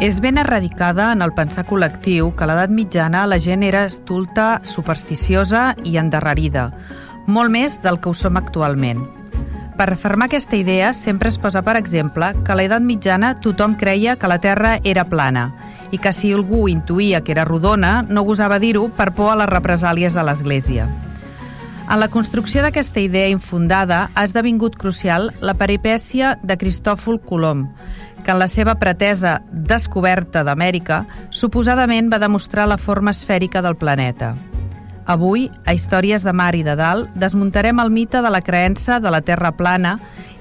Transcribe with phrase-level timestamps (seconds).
[0.00, 4.60] És ben erradicada en el pensar col·lectiu que a l'edat mitjana la gent era estulta,
[4.62, 6.68] supersticiosa i endarrerida,
[7.26, 9.00] molt més del que ho som actualment.
[9.74, 14.14] Per refermar aquesta idea, sempre es posa per exemple que a l'edat mitjana tothom creia
[14.14, 15.48] que la Terra era plana
[15.90, 19.50] i que si algú intuïa que era rodona no gosava dir-ho per por a les
[19.50, 20.86] represàlies de l'Església.
[21.88, 27.70] En la construcció d'aquesta idea infundada ha esdevingut crucial la peripècia de Cristòfol Colom,
[28.28, 30.98] que en la seva pretesa descoberta d'Amèrica
[31.32, 34.34] suposadament va demostrar la forma esfèrica del planeta.
[35.08, 39.08] Avui, a Històries de Mar i de Dalt, desmuntarem el mite de la creença de
[39.08, 39.94] la Terra plana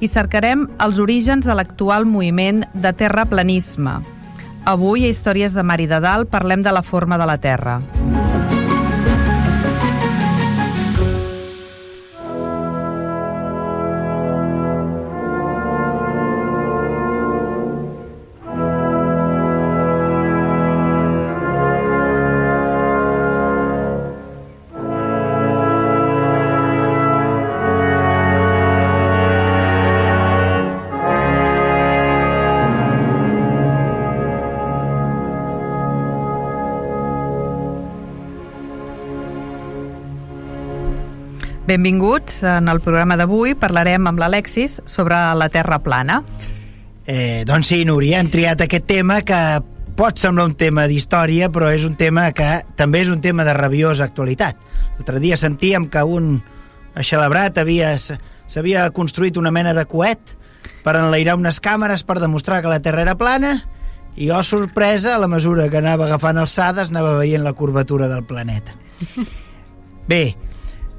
[0.03, 4.01] i cercarem els orígens de l'actual moviment de terraplanisme.
[4.67, 7.79] Avui, a Històries de Mar i de Dalt, parlem de la forma de la Terra.
[41.67, 42.45] Benvinguts.
[42.47, 46.21] En el programa d'avui parlarem amb l'Alexis sobre la Terra plana.
[47.03, 49.39] Eh, doncs sí, Núria, hem triat aquest tema que
[49.99, 53.55] pot semblar un tema d'història, però és un tema que també és un tema de
[53.57, 54.55] rabiosa actualitat.
[54.95, 56.37] L'altre dia sentíem que un
[57.03, 60.37] celebrat havia s'havia construït una mena de coet
[60.85, 63.57] per enlairar unes càmeres per demostrar que la Terra era plana
[64.15, 68.23] i, oh, sorpresa, a la mesura que anava agafant alçades, anava veient la curvatura del
[68.23, 68.73] planeta.
[70.07, 70.37] Bé,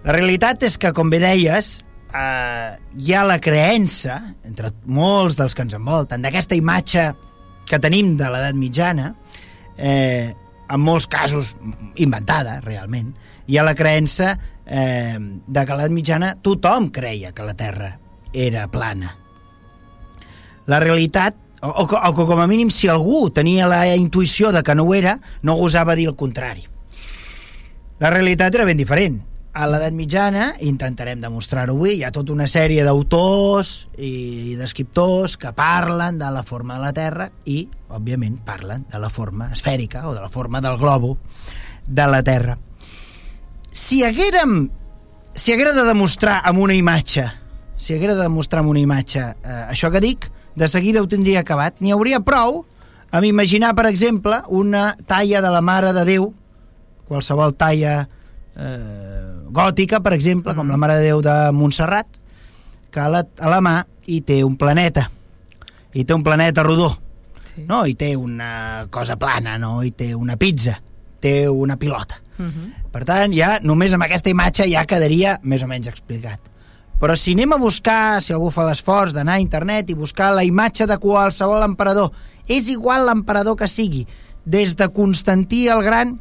[0.05, 1.79] la realitat és que, com bé deies,
[2.15, 7.09] eh, hi ha la creença, entre molts dels que ens envolten, d'aquesta imatge
[7.69, 9.13] que tenim de l'edat mitjana,
[9.77, 10.35] eh,
[10.69, 11.55] en molts casos
[11.97, 13.13] inventada, realment,
[13.49, 14.37] hi ha la creença
[14.67, 17.93] eh, de que l'edat mitjana tothom creia que la Terra
[18.33, 19.15] era plana.
[20.69, 24.63] La realitat, o, o, o que com a mínim si algú tenia la intuïció de
[24.63, 26.69] que no ho era, no gosava dir el contrari.
[27.99, 29.25] La realitat era ben diferent
[29.59, 35.51] a l'edat mitjana, intentarem demostrar-ho avui, hi ha tota una sèrie d'autors i d'escriptors que
[35.57, 40.15] parlen de la forma de la Terra i, òbviament, parlen de la forma esfèrica o
[40.15, 41.17] de la forma del globo
[41.87, 42.55] de la Terra.
[43.73, 44.69] Si haguérem
[45.39, 47.27] si haguera de demostrar amb una imatge
[47.79, 50.27] si haguera de demostrar amb una imatge eh, això que dic,
[50.59, 51.79] de seguida ho tindria acabat.
[51.79, 52.65] N'hi hauria prou
[53.15, 56.33] amb imaginar, per exemple, una talla de la Mare de Déu,
[57.09, 58.09] qualsevol talla
[58.59, 60.81] eh, gòtica, per exemple, com la mm.
[60.81, 62.19] Mare de Déu de Montserrat,
[62.91, 63.77] que a la, a la mà
[64.09, 65.09] hi té un planeta,
[65.95, 66.91] i té un planeta rodó,
[67.55, 67.65] sí.
[67.69, 67.85] no?
[67.87, 69.83] i té una cosa plana, no?
[69.85, 70.79] i té una pizza,
[71.21, 72.21] té una pilota.
[72.39, 72.51] Uh mhm.
[72.51, 72.75] -huh.
[72.91, 76.41] Per tant, ja només amb aquesta imatge ja quedaria més o menys explicat.
[76.99, 80.45] Però si anem a buscar, si algú fa l'esforç d'anar a internet i buscar la
[80.45, 82.11] imatge de qualsevol emperador,
[82.49, 84.07] és igual l'emperador que sigui,
[84.45, 86.19] des de Constantí el Gran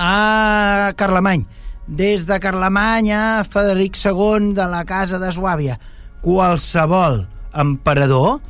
[0.00, 1.44] a Carlemany,
[1.86, 5.76] des de Carlemany a Frederic II de la Casa de Suàbia.
[6.24, 7.26] Qualsevol
[7.60, 8.40] emperador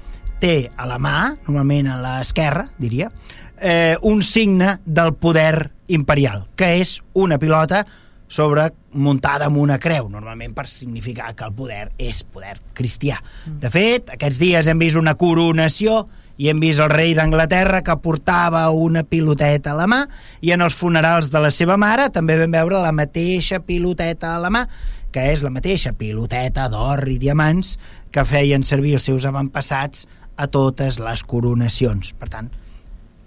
[0.41, 3.11] té a la mà, normalment a l'esquerra, diria,
[3.59, 7.83] eh, un signe del poder imperial, que és una pilota
[8.31, 13.19] sobre muntada amb una creu, normalment per significar que el poder és poder cristià.
[13.45, 16.05] De fet, aquests dies hem vist una coronació
[16.41, 20.01] i hem vist el rei d'Anglaterra que portava una piloteta a la mà
[20.41, 24.41] i en els funerals de la seva mare també vam veure la mateixa piloteta a
[24.41, 24.65] la mà
[25.13, 27.75] que és la mateixa piloteta d'or i diamants
[28.15, 30.07] que feien servir els seus avantpassats
[30.41, 32.15] a totes les coronacions.
[32.17, 32.49] Per tant,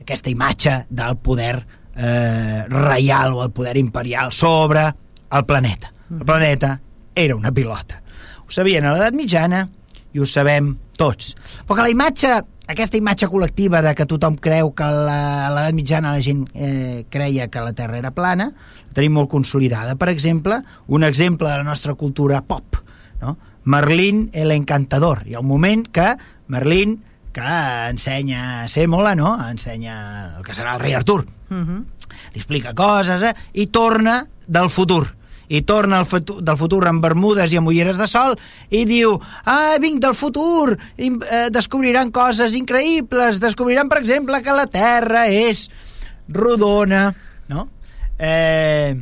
[0.02, 4.88] aquesta imatge del poder eh, reial o el poder imperial sobre
[5.30, 5.92] el planeta.
[6.10, 6.80] El planeta
[7.16, 8.02] era una pilota.
[8.48, 9.68] Ho sabien a l'edat mitjana
[10.14, 11.34] i ho sabem tots.
[11.66, 12.34] Però que la imatge
[12.74, 17.06] aquesta imatge col·lectiva de que tothom creu que la, a l'edat mitjana la gent eh,
[17.14, 19.96] creia que la Terra era plana, la tenim molt consolidada.
[20.00, 22.80] Per exemple, un exemple de la nostra cultura pop,
[23.22, 23.38] no?
[23.64, 25.24] Merlín el Encantador.
[25.26, 26.16] Hi ha un moment que
[26.52, 26.98] Merlín
[27.34, 27.56] que
[27.90, 29.34] ensenya a ser mola, no?
[29.50, 31.24] Ensenya el que serà el rei Artur.
[31.50, 31.84] Uh -huh.
[32.34, 33.34] Li explica coses, eh?
[33.54, 35.08] I torna del futur
[35.50, 38.36] i torna al futur, del futur amb bermudes i amb ulleres de sol
[38.70, 44.56] i diu, ah, vinc del futur i, eh, descobriran coses increïbles descobriran, per exemple, que
[44.56, 45.68] la Terra és
[46.30, 47.10] rodona
[47.52, 47.68] no?
[48.20, 48.96] Eh,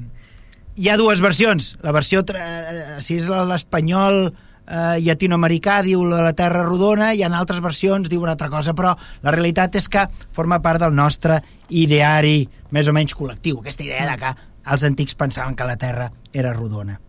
[0.76, 4.32] hi ha dues versions la versió, eh, si és l'espanyol
[4.72, 8.74] eh, llatinoamericà diu la, la Terra rodona, hi ha altres versions diu una altra cosa,
[8.78, 13.84] però la realitat és que forma part del nostre ideari més o menys col·lectiu, aquesta
[13.84, 14.32] idea de que
[14.66, 17.00] els antics pensaven que la Terra era rodona.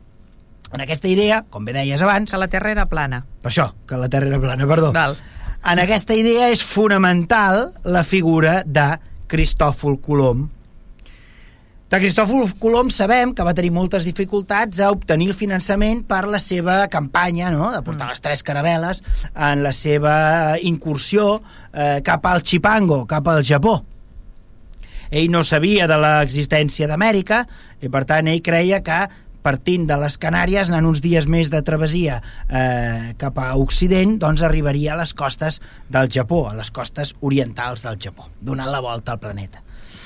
[0.72, 2.30] En aquesta idea, com bé deies abans...
[2.32, 3.20] Que la Terra era plana.
[3.42, 4.92] Per això, que la Terra era plana, perdó.
[4.96, 5.18] Val.
[5.68, 8.88] En aquesta idea és fonamental la figura de
[9.30, 10.48] Cristòfol Colom.
[11.92, 16.40] De Cristòfol Colom sabem que va tenir moltes dificultats a obtenir el finançament per la
[16.40, 19.04] seva campanya, no?, de portar les tres caravel·les
[19.36, 20.16] en la seva
[20.64, 23.82] incursió eh, cap al Chipango, cap al Japó
[25.12, 27.44] ell no sabia de l'existència d'Amèrica
[27.84, 29.04] i per tant ell creia que
[29.42, 34.44] partint de les Canàries, anant uns dies més de travessia eh, cap a Occident, doncs
[34.46, 35.58] arribaria a les costes
[35.90, 39.62] del Japó, a les costes orientals del Japó, donant la volta al planeta.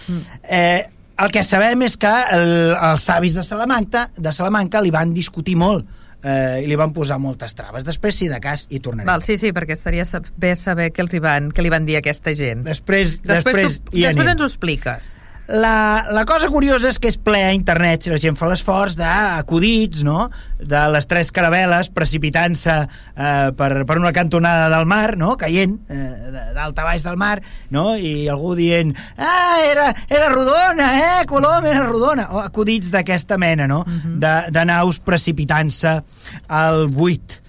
[0.09, 0.41] Mm.
[0.43, 0.89] Eh,
[1.21, 5.57] el que sabem és que el, els savis de Salamanca, de Salamanca li van discutir
[5.61, 5.87] molt
[6.27, 7.87] eh, i li van posar moltes traves.
[7.87, 9.09] Després, si de cas, hi tornarem.
[9.09, 10.07] Val, sí, sí, perquè estaria
[10.37, 12.67] bé saber què els hi van, què li van dir a aquesta gent.
[12.67, 15.13] Després, Després, després, tu, després ens ho expliques.
[15.47, 18.97] La, la cosa curiosa és que és ple a internet si la gent fa l'esforç
[18.99, 20.27] d'acudits, no?,
[20.59, 26.51] de les tres caravel·les precipitant-se eh, per, per una cantonada del mar, no?, caient eh,
[26.57, 27.37] d'alt a baix del mar,
[27.71, 33.39] no?, i algú dient ah, era, era rodona, eh, Colom era rodona, o acudits d'aquesta
[33.39, 34.17] mena, no?, uh -huh.
[34.19, 36.01] de, de naus precipitant-se
[36.49, 37.41] al buit.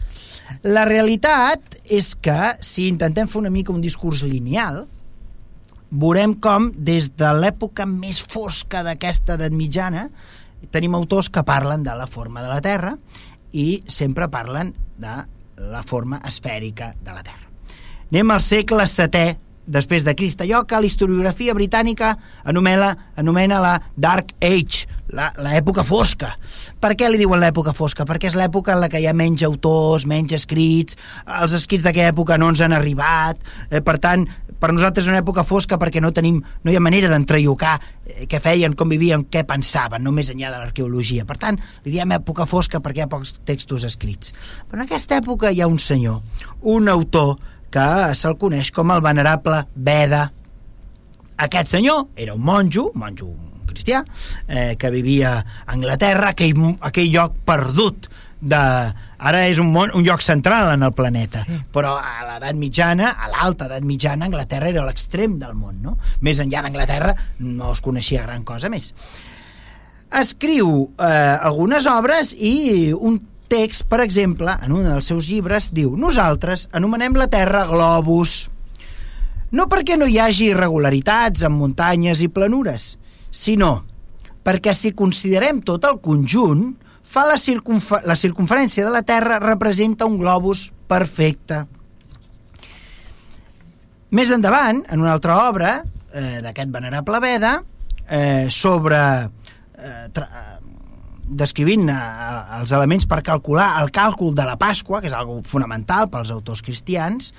[0.64, 4.86] La realitat és que si intentem fer una mica un discurs lineal,
[5.92, 10.08] veurem com des de l'època més fosca d'aquesta edat mitjana
[10.72, 12.96] tenim autors que parlen de la forma de la Terra
[13.54, 15.16] i sempre parlen de
[15.58, 17.46] la forma esfèrica de la Terra.
[18.12, 22.14] Anem al segle VII després de Crist, allò que la historiografia britànica
[22.48, 26.34] anomena, anomena la Dark Age, l'època fosca.
[26.80, 28.06] Per què li diuen l'època fosca?
[28.08, 30.98] Perquè és l'època en la que hi ha menys autors, menys escrits,
[31.40, 34.28] els escrits d'aquella època no ens han arribat, eh, per tant,
[34.58, 38.26] per nosaltres és una època fosca perquè no tenim no hi ha manera d'entrellocar eh,
[38.30, 41.28] què feien, com vivien, què pensaven, no més enllà de l'arqueologia.
[41.30, 44.34] Per tant, li diem època fosca perquè hi ha pocs textos escrits.
[44.68, 46.24] Però en aquesta època hi ha un senyor,
[46.74, 47.38] un autor
[47.74, 47.88] que
[48.18, 50.28] se'l coneix com el venerable Beda.
[51.38, 53.34] Aquest senyor era un monjo, un monjo
[53.68, 54.04] cristià,
[54.48, 58.10] eh, que vivia a Anglaterra, aquell, aquell lloc perdut
[58.42, 58.64] de...
[59.18, 61.56] Ara és un, món, un lloc central en el planeta, sí.
[61.74, 65.96] però a l'edat mitjana, a l'alta edat mitjana, Anglaterra era l'extrem del món, no?
[66.22, 68.92] Més enllà d'Anglaterra no es coneixia gran cosa més.
[70.22, 71.10] Escriu eh,
[71.50, 73.18] algunes obres i un
[73.50, 78.48] text, per exemple, en un dels seus llibres, diu Nosaltres anomenem la Terra globus,
[79.52, 82.96] no perquè no hi hagi irregularitats en muntanyes i planures,
[83.32, 83.86] sinó
[84.48, 86.70] perquè si considerem tot el conjunt,
[87.04, 91.66] fa la, circunfer la circunferència de la Terra representa un globus perfecte.
[94.16, 97.58] Més endavant, en una altra obra eh, d'aquest venerable Veda,
[98.08, 100.08] eh, sobre eh,
[101.28, 101.98] descrivint eh,
[102.60, 106.64] els elements per calcular el càlcul de la Pasqua, que és algo fonamental pels autors
[106.66, 107.34] cristians,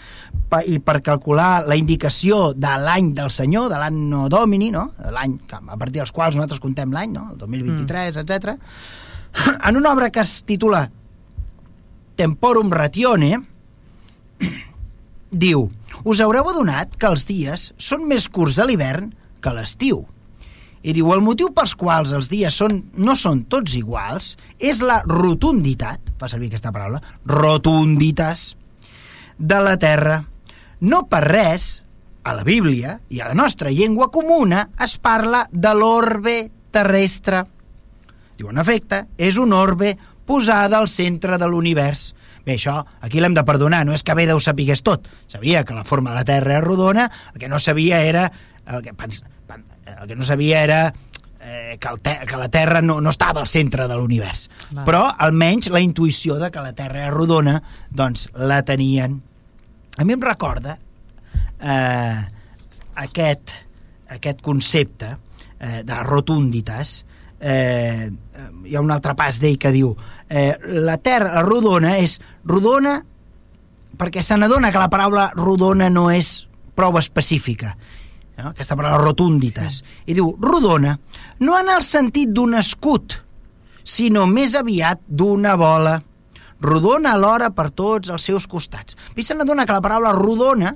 [0.51, 4.89] pa, i per calcular la indicació de l'any del Senyor, de l'anno domini, no?
[5.15, 7.29] l'any a partir dels quals nosaltres contem l'any, no?
[7.33, 8.25] el 2023, mm.
[8.25, 9.49] etc.
[9.69, 10.87] En una obra que es titula
[12.19, 13.37] Temporum Ratione,
[15.31, 15.69] diu
[16.09, 19.11] us haureu adonat que els dies són més curts a l'hivern
[19.43, 20.05] que a l'estiu
[20.83, 25.01] i diu, el motiu pels quals els dies són, no són tots iguals és la
[25.07, 28.53] rotunditat, fa servir aquesta paraula, rotunditas,
[29.39, 30.25] de la Terra.
[30.81, 31.69] No per res,
[32.29, 36.37] a la Bíblia i a la nostra llengua comuna es parla de l'orbe
[36.75, 37.45] terrestre.
[38.37, 39.95] Diu, en efecte, és un orbe
[40.29, 42.13] posada al centre de l'univers.
[42.45, 45.09] Bé, això aquí l'hem de perdonar, no és que Beda ho sapigués tot.
[45.27, 48.31] Sabia que la forma de la Terra era rodona, el que no sabia era...
[48.69, 49.23] El que, pens,
[49.95, 50.81] el que no sabia era
[51.41, 54.49] eh, que, el te que la Terra no, no estava al centre de l'univers.
[54.85, 57.59] Però almenys la intuïció de que la Terra era rodona,
[57.91, 59.19] doncs la tenien.
[59.99, 60.79] A mi em recorda
[61.61, 62.21] eh,
[63.05, 63.55] aquest,
[64.15, 65.15] aquest concepte
[65.59, 67.05] eh, de rotunditas
[67.41, 68.09] eh,
[68.65, 69.93] hi ha un altre pas d'ell que diu
[70.29, 72.99] eh, la Terra, la rodona, és rodona
[73.99, 76.47] perquè se n'adona que la paraula rodona no és
[76.79, 77.75] prou específica
[78.39, 78.51] no?
[78.51, 79.85] aquesta paraula rotunditas sí.
[80.07, 80.99] i diu rodona
[81.41, 83.19] no en el sentit d'un escut
[83.89, 85.97] sinó més aviat d'una bola
[86.61, 88.97] rodona alhora per tots els seus costats.
[89.17, 90.73] I se n'adona que la paraula rodona,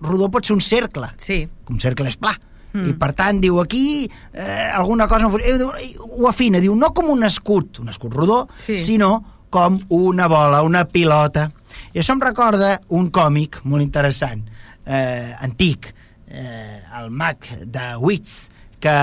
[0.00, 1.48] rodó pot ser un cercle, Sí.
[1.68, 2.32] un cercle és pla,
[2.72, 2.88] mm.
[2.88, 7.10] i per tant diu aquí eh, alguna cosa no, eh, ho afina, diu no com
[7.10, 8.78] un escut, un escut rodó, Sí.
[8.80, 11.50] sinó com una bola, una pilota.
[11.92, 14.42] I això em recorda un còmic molt interessant,
[14.84, 15.92] eh, antic,
[16.28, 18.96] eh, el mag de Wits, que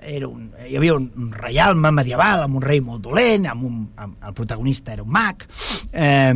[0.00, 4.18] era un, hi havia un, reialme medieval amb un rei molt dolent, amb un, amb,
[4.26, 5.44] el protagonista era un mag,
[5.92, 6.34] eh,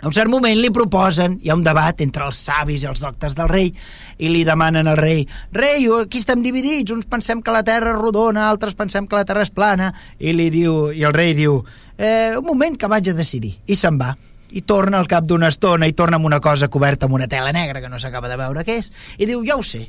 [0.00, 3.02] a un cert moment li proposen, hi ha un debat entre els savis i els
[3.02, 3.68] doctes del rei,
[4.16, 8.00] i li demanen al rei, rei, aquí estem dividits, uns pensem que la terra és
[8.00, 11.60] rodona, altres pensem que la terra és plana, i, li diu, i el rei diu,
[11.98, 14.14] eh, un moment que vaig a decidir, i se'n va
[14.52, 17.52] i torna al cap d'una estona i torna amb una cosa coberta amb una tela
[17.52, 19.86] negra que no s'acaba de veure què és, i diu, ja ho sé,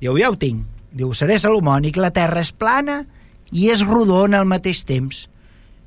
[0.00, 3.02] diu, ja ho tinc, diu, seré salomònic, la terra és plana
[3.52, 5.26] i és rodona al mateix temps.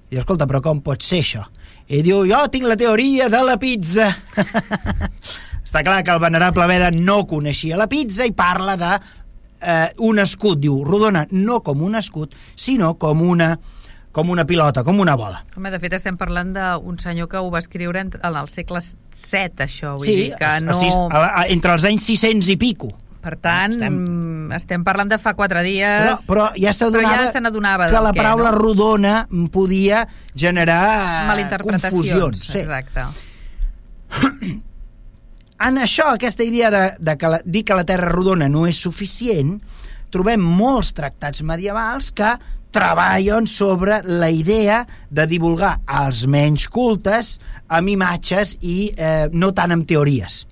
[0.08, 1.46] I diu, escolta, però com pot ser això?
[1.88, 4.10] I diu, jo tinc la teoria de la pizza.
[5.68, 8.92] Està clar que el venerable Veda no coneixia la pizza i parla de
[9.62, 13.54] eh, un escut, diu, rodona no com un escut, sinó com una
[14.18, 15.44] com una pilota, com una bola.
[15.56, 18.82] Home, de fet, estem parlant d'un senyor que ho va escriure en, en el segle
[18.82, 19.94] VII, això.
[20.00, 20.78] Vull Sí, dir que no...
[21.14, 22.90] a, entre els anys 600 i pico.
[23.28, 26.22] Per tant, Estem- estem, parlant de fa quatre dies...
[26.30, 28.60] però ja però s'adonava ja se n'adonava que la què, paraula no?
[28.62, 29.16] rodona
[29.52, 31.28] podia generar
[31.66, 32.46] confusions.
[32.48, 32.62] Sí.
[32.62, 33.04] Exacte.
[35.68, 38.78] En això, aquesta idea de, de que la, dir que la Terra rodona no és
[38.80, 39.56] suficient,
[40.14, 42.36] trobem molts tractats medievals que
[42.72, 47.38] treballen sobre la idea de divulgar als menys cultes
[47.68, 50.44] amb imatges i eh, no tant amb teories.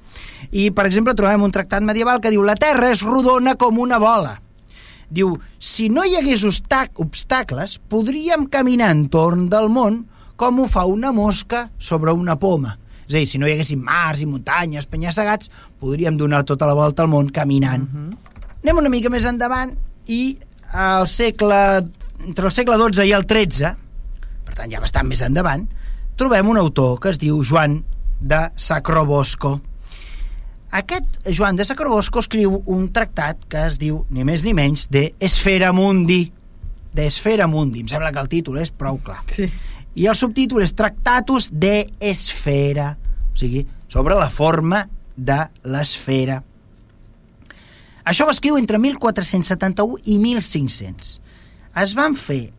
[0.51, 3.99] I, per exemple, trobem un tractat medieval que diu la Terra és rodona com una
[4.01, 4.37] bola.
[5.11, 10.03] Diu, si no hi hagués obstac obstacles, podríem caminar entorn del món
[10.35, 12.75] com ho fa una mosca sobre una poma.
[13.05, 16.73] És a dir, si no hi haguessin mars i muntanyes, penya-segats, podríem donar tota la
[16.73, 17.85] volta al món caminant.
[17.85, 18.24] Uh -huh.
[18.65, 19.75] Anem una mica més endavant
[20.09, 20.39] i
[20.73, 21.57] al segle,
[22.25, 23.69] entre el segle XII i el XIII,
[24.47, 25.67] per tant ja bastant més endavant,
[26.17, 27.75] trobem un autor que es diu Joan
[28.17, 29.51] de Sacrobosco.
[30.79, 35.11] Aquest Joan de Sacrobosco escriu un tractat que es diu, ni més ni menys, de
[35.29, 36.23] Esfera Mundi.
[36.97, 37.85] De Esfera Mundi.
[37.85, 39.19] Em sembla que el títol és prou clar.
[39.29, 39.45] Sí.
[39.93, 42.95] I el subtítol és Tractatus de Esfera,
[43.29, 43.61] o sigui,
[43.93, 46.41] sobre la forma de l'esfera.
[48.05, 51.19] Això ho escriu entre 1471 i 1500.
[51.81, 52.51] Es van fer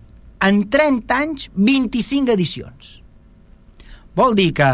[0.45, 3.01] en 30 anys 25 edicions.
[4.17, 4.67] Vol dir que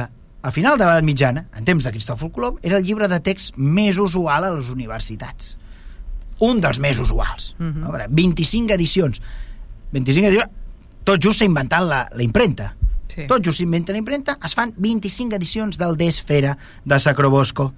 [0.43, 3.55] a final de l'edat mitjana, en temps de Cristòfol Colom, era el llibre de text
[3.57, 5.57] més usual a les universitats.
[6.43, 7.55] Un dels més usuals.
[7.59, 7.83] Uh Mhm.
[7.85, 7.91] -huh.
[7.93, 9.21] veure, 25 edicions.
[9.93, 10.51] 25 edicions,
[11.05, 12.75] tot just s'ha inventat la, la impremta.
[13.09, 13.27] Sí.
[13.29, 17.73] Tot just s'inventa la impremta, es fan 25 edicions del Desfera de Sacrobosco.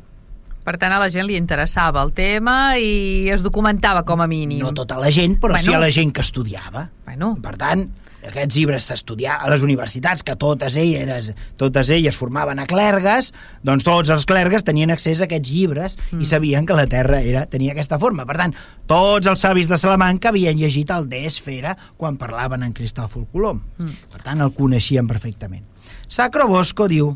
[0.65, 4.63] Per tant, a la gent li interessava el tema i es documentava com a mínim.
[4.65, 5.65] No tota la gent, però Bueno.
[5.65, 6.89] sí a la gent que estudiava.
[7.05, 7.85] Bueno, Per tant,
[8.27, 13.85] aquests llibres s'estudiaven a les universitats, que totes elles, totes elles formaven a clergues, doncs
[13.85, 16.23] tots els clergues tenien accés a aquests llibres mm.
[16.23, 18.25] i sabien que la Terra era, tenia aquesta forma.
[18.25, 18.55] Per tant,
[18.87, 23.61] tots els savis de Salamanca havien llegit el De Esfera quan parlaven en Cristòfol Colom.
[23.79, 24.09] Mm.
[24.15, 25.65] Per tant, el coneixien perfectament.
[26.09, 27.13] Sacro Bosco diu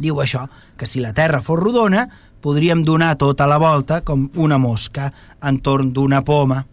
[0.00, 2.08] diu això, que si la Terra fos rodona,
[2.40, 5.10] podríem donar tota la volta com una mosca
[5.44, 6.64] entorn d'una poma.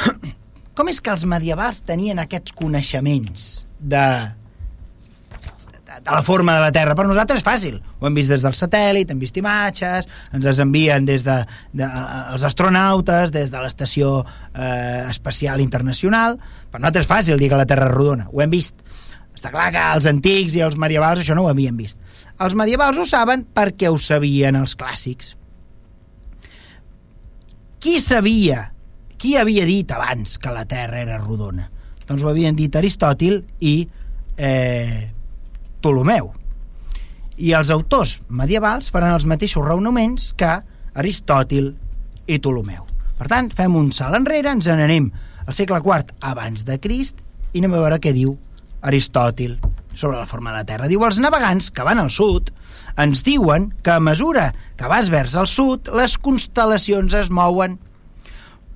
[0.78, 3.48] Com és que els medievals tenien aquests coneixements
[3.80, 4.04] de,
[5.74, 6.94] de, de la forma de la Terra?
[6.96, 7.80] Per nosaltres és fàcil.
[7.98, 11.36] Ho hem vist des del satèl·lit, hem vist imatges, ens les envien des de,
[11.76, 11.90] de
[12.32, 16.38] els astronautes, des de l'Estació eh, Espacial Internacional.
[16.70, 18.30] Per nosaltres és fàcil dir que la Terra és rodona.
[18.32, 18.80] Ho hem vist.
[19.34, 21.98] Està clar que els antics i els medievals això no ho havien vist.
[22.40, 25.34] Els medievals ho saben perquè ho sabien els clàssics.
[27.80, 28.66] Qui sabia,
[29.16, 31.70] qui havia dit abans que la Terra era rodona?
[32.04, 33.74] Doncs ho havien dit Aristòtil i
[34.36, 35.08] eh,
[35.80, 36.32] Ptolomeu.
[37.40, 40.58] I els autors medievals faran els mateixos raonaments que
[41.00, 41.72] Aristòtil
[42.26, 42.84] i Ptolomeu.
[43.16, 45.08] Per tant, fem un salt enrere, ens n'anem
[45.46, 47.20] al segle IV abans de Crist
[47.52, 48.36] i anem a veure què diu
[48.80, 49.58] Aristòtil
[49.94, 50.88] sobre la forma de la Terra.
[50.88, 52.50] Diu, els navegants que van al sud
[53.00, 57.78] ens diuen que a mesura que vas vers al sud, les constel·lacions es mouen,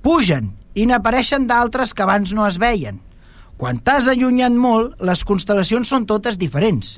[0.05, 3.01] pugen i n'apareixen d'altres que abans no es veien.
[3.57, 6.97] Quan t'has allunyat molt, les constel·lacions són totes diferents.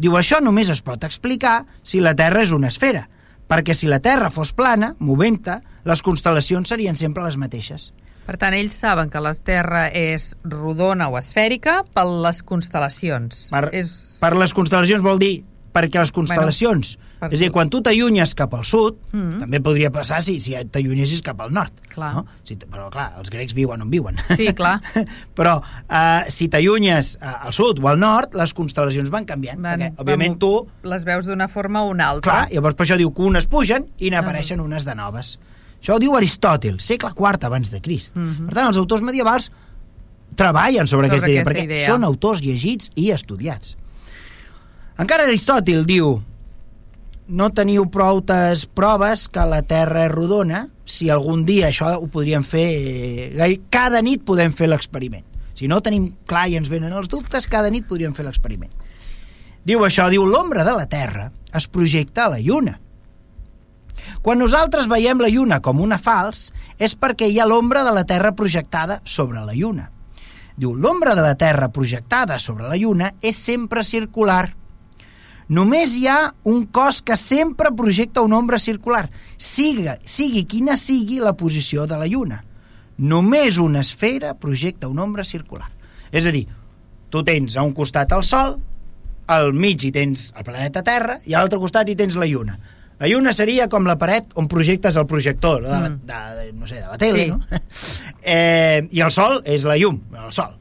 [0.00, 3.04] Diu, això només es pot explicar si la Terra és una esfera,
[3.50, 7.90] perquè si la Terra fos plana, movent-te, les constel·lacions serien sempre les mateixes.
[8.26, 13.48] Per tant, ells saben que la Terra és rodona o esfèrica per les constel·lacions.
[13.50, 14.18] Per, és...
[14.20, 15.40] per les constel·lacions vol dir
[15.74, 16.96] perquè les constel·lacions...
[16.96, 19.40] Bueno, per és a dir, quan tu t'allunyes cap al sud, Mm -hmm.
[19.40, 21.72] també podria passar si, si t'allunyessis cap al nord.
[21.88, 22.14] Clar.
[22.14, 22.26] No?
[22.44, 24.16] Si, però, clar, els grecs viuen on viuen.
[24.36, 24.80] Sí, clar.
[25.38, 29.60] però eh, si t'allunyes eh, al sud o al nord, les constel·lacions van canviant.
[29.60, 30.68] Van- perquè, òbviament, van- tu...
[30.82, 32.32] Les veus d'una forma o una altra.
[32.32, 34.10] Clar, llavors per això diu que unes pugen i Ah.
[34.20, 35.38] n'apareixen unes de noves.
[35.80, 38.16] Això ho diu Aristòtil, segle IV abans de Crist.
[38.16, 38.46] Mhm.
[38.48, 39.50] Per tant, els autors medievals
[40.36, 41.86] treballen sobre, Sobre aquesta idea, aquesta perquè idea.
[41.88, 43.76] són autors llegits i estudiats.
[45.00, 46.20] Encara Aristòtil diu
[47.30, 52.42] no teniu proutes proves que la Terra és rodona, si algun dia això ho podríem
[52.42, 53.30] fer...
[53.70, 55.24] Cada nit podem fer l'experiment.
[55.54, 58.72] Si no tenim clar i ens venen els dubtes, cada nit podríem fer l'experiment.
[59.64, 62.78] Diu això, diu, l'ombra de la Terra es projecta a la Lluna.
[64.22, 68.04] Quan nosaltres veiem la Lluna com una fals, és perquè hi ha l'ombra de la
[68.04, 69.90] Terra projectada sobre la Lluna.
[70.60, 74.52] Diu, l'ombra de la Terra projectada sobre la Lluna és sempre circular.
[75.50, 81.18] Només hi ha un cos que sempre projecta una ombra circular, sigui, sigui quina sigui
[81.18, 82.42] la posició de la Lluna.
[83.00, 85.70] Només una esfera projecta una ombra circular.
[86.12, 86.44] És a dir,
[87.10, 88.58] tu tens a un costat el Sol,
[89.30, 92.58] al mig hi tens el planeta Terra i a l'altre costat hi tens la Lluna.
[93.00, 96.00] La lluna seria com la paret on projectes el projector de la, Mm.
[96.06, 97.30] de, de, no sé, de la tele, Sí.
[97.30, 97.40] no?
[98.22, 100.56] Eh, I el sol és la llum, el sol.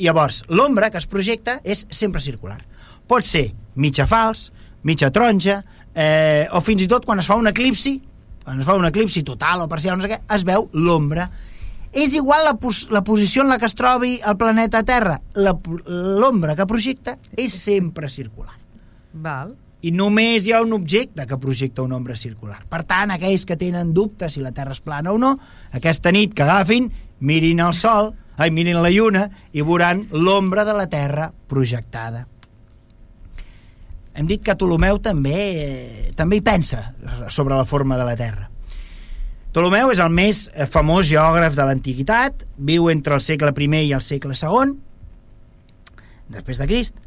[0.00, 2.58] Llavors, l'ombra que es projecta és sempre circular.
[3.06, 5.58] Pot ser mitja fals, mitja taronja,
[5.94, 8.00] eh, o fins i tot quan es fa un eclipsi,
[8.44, 11.28] quan es fa un eclipsi total o parcial, no sé què, es veu l'ombra.
[11.92, 16.54] És igual la, pos la posició en la que es trobi el planeta Terra, l'ombra
[16.56, 18.54] que projecta és sempre circular
[19.12, 19.54] Val.
[19.82, 22.58] I només hi ha un objecte que projecta una ombra circular.
[22.70, 25.36] Per tant, aquells que tenen dubtes si la Terra és plana o no,
[25.72, 30.74] aquesta nit que agafin, mirin el Sol, ai, mirin la Lluna i veuran l'ombra de
[30.74, 32.26] la Terra projectada.
[34.18, 36.88] Hem dit que Ptolomeu també, eh, també hi pensa
[37.30, 38.48] sobre la forma de la Terra.
[39.52, 43.92] Ptolomeu és el més eh, famós geògraf de l'antiguitat, viu entre el segle I i
[43.92, 44.74] el segle II,
[46.28, 46.98] després de Crist,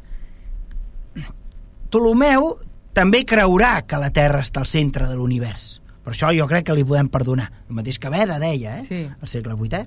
[1.92, 2.54] Ptolomeu
[2.96, 5.74] també creurà que la Terra està al centre de l'univers.
[6.02, 7.50] Per això jo crec que li podem perdonar.
[7.68, 8.84] El mateix que Beda deia, eh?
[8.88, 9.00] Sí.
[9.12, 9.82] al segle VIII,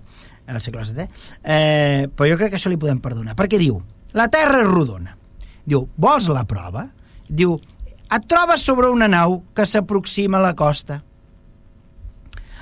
[0.48, 1.08] al segle VII.
[1.44, 3.34] Eh, però jo crec que això li podem perdonar.
[3.36, 3.82] Perquè diu,
[4.14, 5.18] la Terra és rodona.
[5.66, 6.86] Diu, vols la prova?
[7.28, 7.58] Diu,
[8.06, 11.02] et trobes sobre una nau que s'aproxima a la costa.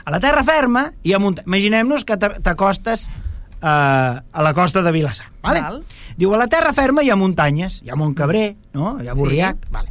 [0.05, 1.47] A la terra ferma hi ha muntanyes.
[1.47, 5.27] Imaginem-nos que t'a- t'acostes eh, a la costa de Vilassar.
[5.43, 5.61] Vale?
[5.61, 5.83] Val.
[6.17, 8.97] Diu, a la terra ferma hi ha muntanyes, hi ha Montcabrer, no?
[9.01, 9.65] hi ha Borriac.
[9.65, 9.73] Sí.
[9.73, 9.89] Vale.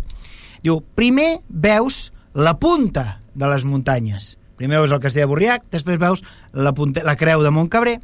[0.63, 4.37] Diu, primer veus la punta de les muntanyes.
[4.61, 6.23] Primer veus el castell de Borriac, després veus
[6.55, 7.97] la, punta, la creu de Montcabrer.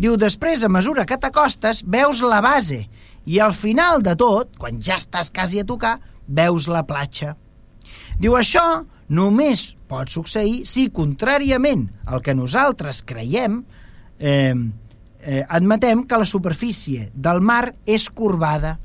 [0.00, 2.86] Diu, després, a mesura que t'acostes, veus la base.
[3.26, 7.34] I al final de tot, quan ja estàs quasi a tocar, veus la platja.
[8.16, 13.60] Diu, això només pot succeir si, contràriament al que nosaltres creiem,
[14.18, 14.54] eh,
[15.26, 18.78] eh, admetem que la superfície del mar és corbada.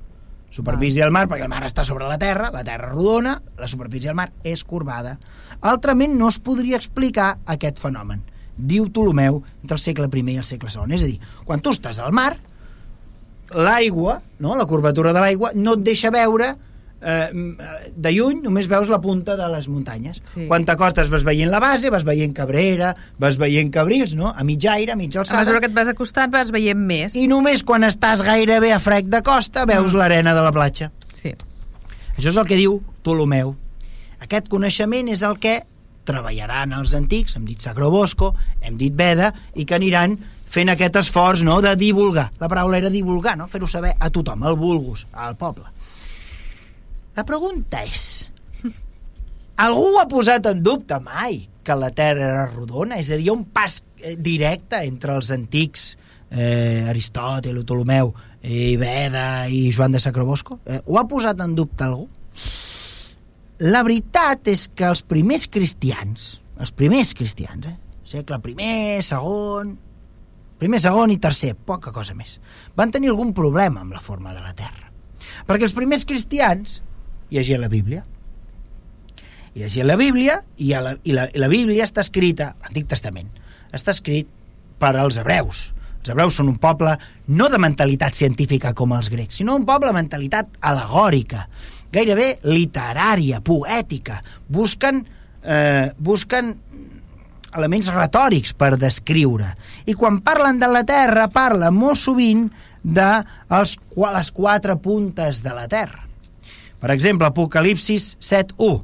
[0.52, 4.10] Superfície del mar, perquè el mar està sobre la terra, la terra rodona, la superfície
[4.10, 5.16] del mar és corbada.
[5.62, 8.26] Altrament no es podria explicar aquest fenomen,
[8.58, 10.96] diu Ptolomeu entre el segle I i el segle II.
[10.98, 12.34] És a dir, quan tu estàs al mar,
[13.54, 16.56] l'aigua, no, la curvatura de l'aigua, no et deixa veure
[17.02, 17.30] eh,
[17.96, 20.22] de lluny només veus la punta de les muntanyes.
[20.34, 20.46] Sí.
[20.48, 24.30] Quan t'acostes vas veient la base, vas veient Cabrera, vas veient Cabrils, no?
[24.36, 27.16] a mig aire, a mitja A alçada, mesura que et vas acostant vas veient més.
[27.16, 29.98] i només quan estàs gairebé a frec de costa veus Mm.
[29.98, 30.92] l'arena de la platja.
[31.14, 31.34] Sí.
[32.18, 33.56] Això és el que diu Ptolomeu.
[34.22, 35.64] Aquest coneixement és el que
[36.06, 40.18] treballaran els antics, hem dit Sacro Bosco, hem dit Veda, i que aniran
[40.52, 42.32] fent aquest esforç no, de divulgar.
[42.42, 43.48] La paraula era divulgar, no?
[43.48, 45.64] fer-ho saber a tothom, al vulgus, al poble.
[47.12, 48.28] La pregunta és,
[49.60, 53.02] algú ha posat en dubte mai que la Terra era rodona?
[53.04, 55.90] És a dir, un pas eh, directe entre els antics
[56.32, 58.14] eh, Aristòtil, Ptolomeu,
[58.48, 60.62] i Beda i Joan de Sacrobosco?
[60.66, 62.08] Eh, ho ha posat en dubte algú?
[63.68, 67.76] La veritat és que els primers cristians, els primers cristians, eh,
[68.08, 69.76] segle primer, segon,
[70.64, 72.40] primer, segon i tercer, poca cosa més,
[72.80, 74.88] van tenir algun problema amb la forma de la Terra.
[75.46, 76.80] Perquè els primers cristians
[77.38, 78.04] llegien la Bíblia.
[79.56, 82.88] I llegien la Bíblia i, a la, i, la, i la Bíblia està escrita, l'Antic
[82.92, 83.30] Testament,
[83.76, 84.30] està escrit
[84.82, 85.70] per als hebreus.
[86.02, 86.96] Els hebreus són un poble
[87.30, 91.48] no de mentalitat científica com els grecs, sinó un poble de mentalitat alegòrica.
[91.92, 94.22] gairebé literària, poètica.
[94.48, 95.06] Busquen,
[95.44, 96.56] eh, busquen
[97.54, 99.50] elements retòrics per descriure.
[99.86, 102.50] I quan parlen de la Terra, parlen molt sovint
[102.84, 103.10] de
[103.50, 106.08] els, les quatre puntes de la Terra.
[106.82, 108.82] Per exemple, Apocalipsis 7.1.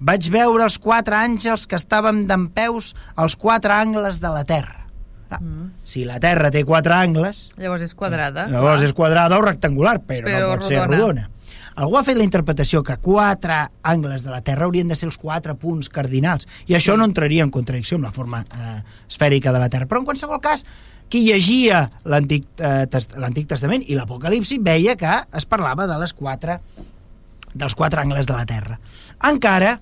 [0.00, 4.86] Vaig veure els quatre àngels que estàvem d'en peus als quatre angles de la Terra.
[5.30, 5.66] Ah, mm.
[5.86, 7.48] Si la Terra té quatre angles...
[7.60, 8.46] Llavors és quadrada.
[8.50, 8.88] Llavors clar.
[8.88, 10.68] és quadrada o rectangular, però, però no pot rodona.
[10.70, 11.26] ser rodona.
[11.80, 15.18] Algú ha fet la interpretació que quatre angles de la Terra haurien de ser els
[15.20, 19.62] quatre punts cardinals, i això no entraria en contradicció amb la forma eh, esfèrica de
[19.62, 19.88] la Terra.
[19.90, 20.66] Però en qualsevol cas,
[21.10, 26.60] qui llegia l'Antic eh, Testament i l'Apocalipsi veia que es parlava de les quatre
[27.54, 28.78] dels quatre angles de la Terra.
[29.26, 29.76] Encara,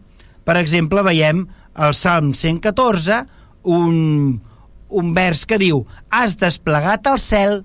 [0.45, 1.45] per exemple, veiem
[1.79, 3.23] el Salm 114,
[3.69, 3.97] un,
[4.89, 7.61] un vers que diu Has desplegat el cel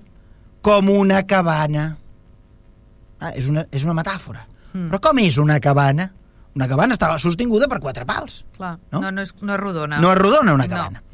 [0.64, 1.94] com una cabana.
[3.20, 4.44] Ah, és, una, és una metàfora.
[4.74, 4.90] Mm.
[4.90, 6.10] Però com és una cabana?
[6.54, 8.42] Una cabana estava sostinguda per quatre pals.
[8.58, 9.98] Clar, no, no, no, és, no és rodona.
[10.02, 11.00] No és rodona una cabana.
[11.00, 11.13] No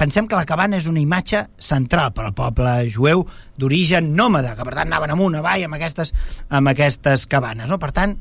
[0.00, 3.26] pensem que la cabana és una imatge central per al poble jueu
[3.60, 6.14] d'origen nòmada, que per tant anaven amunt, avall, amb aquestes,
[6.48, 7.68] amb aquestes cabanes.
[7.68, 7.76] No?
[7.82, 8.16] Per tant,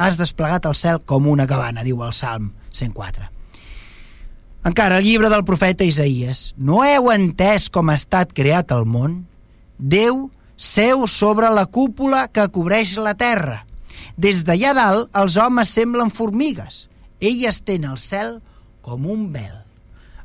[0.00, 3.28] has desplegat el cel com una cabana, diu el Salm 104.
[4.68, 6.54] Encara, el llibre del profeta Isaías.
[6.56, 9.20] No heu entès com ha estat creat el món?
[9.78, 13.62] Déu seu sobre la cúpula que cobreix la terra.
[14.16, 16.86] Des d'allà dalt, els homes semblen formigues.
[17.20, 18.38] Ell estén el cel
[18.82, 19.67] com un vel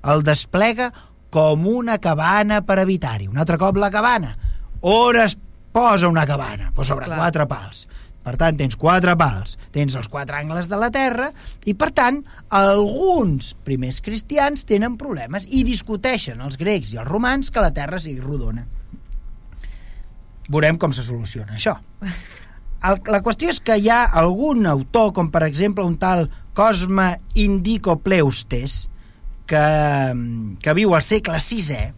[0.04, 0.92] el desplega
[1.34, 3.28] com una cabana per habitar-hi.
[3.32, 4.36] Un altre cop la cabana.
[4.82, 5.38] On es
[5.74, 6.72] posa una cabana?
[6.76, 7.18] Pues sobre Clar.
[7.18, 7.88] quatre pals.
[8.24, 11.28] Per tant, tens quatre pals, tens els quatre angles de la Terra
[11.68, 12.22] i, per tant,
[12.56, 18.00] alguns primers cristians tenen problemes i discuteixen els grecs i els romans que la Terra
[18.00, 18.63] sigui rodona.
[20.48, 21.76] Veurem com se soluciona això.
[22.84, 27.18] El, la qüestió és que hi ha algun autor, com per exemple un tal Cosme
[27.39, 28.86] Indico Pleustes,
[29.47, 29.65] que,
[30.63, 31.91] que viu al segle VI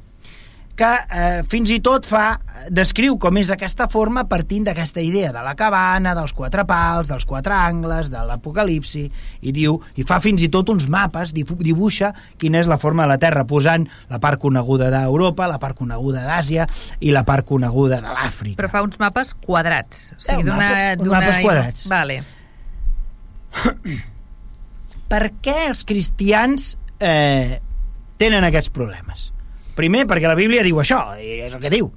[0.75, 2.35] que eh, fins i tot fa
[2.75, 7.25] descriu com és aquesta forma partint d'aquesta idea de la cabana, dels quatre pals, dels
[7.29, 9.05] quatre angles, de l'apocalipsi,
[9.47, 13.13] i diu, i fa fins i tot uns mapes, dibuixa quina és la forma de
[13.13, 16.67] la Terra, posant la part coneguda d'Europa, la part coneguda d'Àsia
[16.99, 18.59] i la part coneguda de l'Àfrica.
[18.59, 20.09] Però fa uns mapes quadrats.
[20.17, 21.87] O sigui, eh, mapa, mapes quadrats.
[21.91, 22.19] Vale.
[25.11, 27.59] per què els cristians eh,
[28.17, 29.31] tenen aquests problemes.
[29.75, 31.89] Primer, perquè la Bíblia diu això, i és el que diu.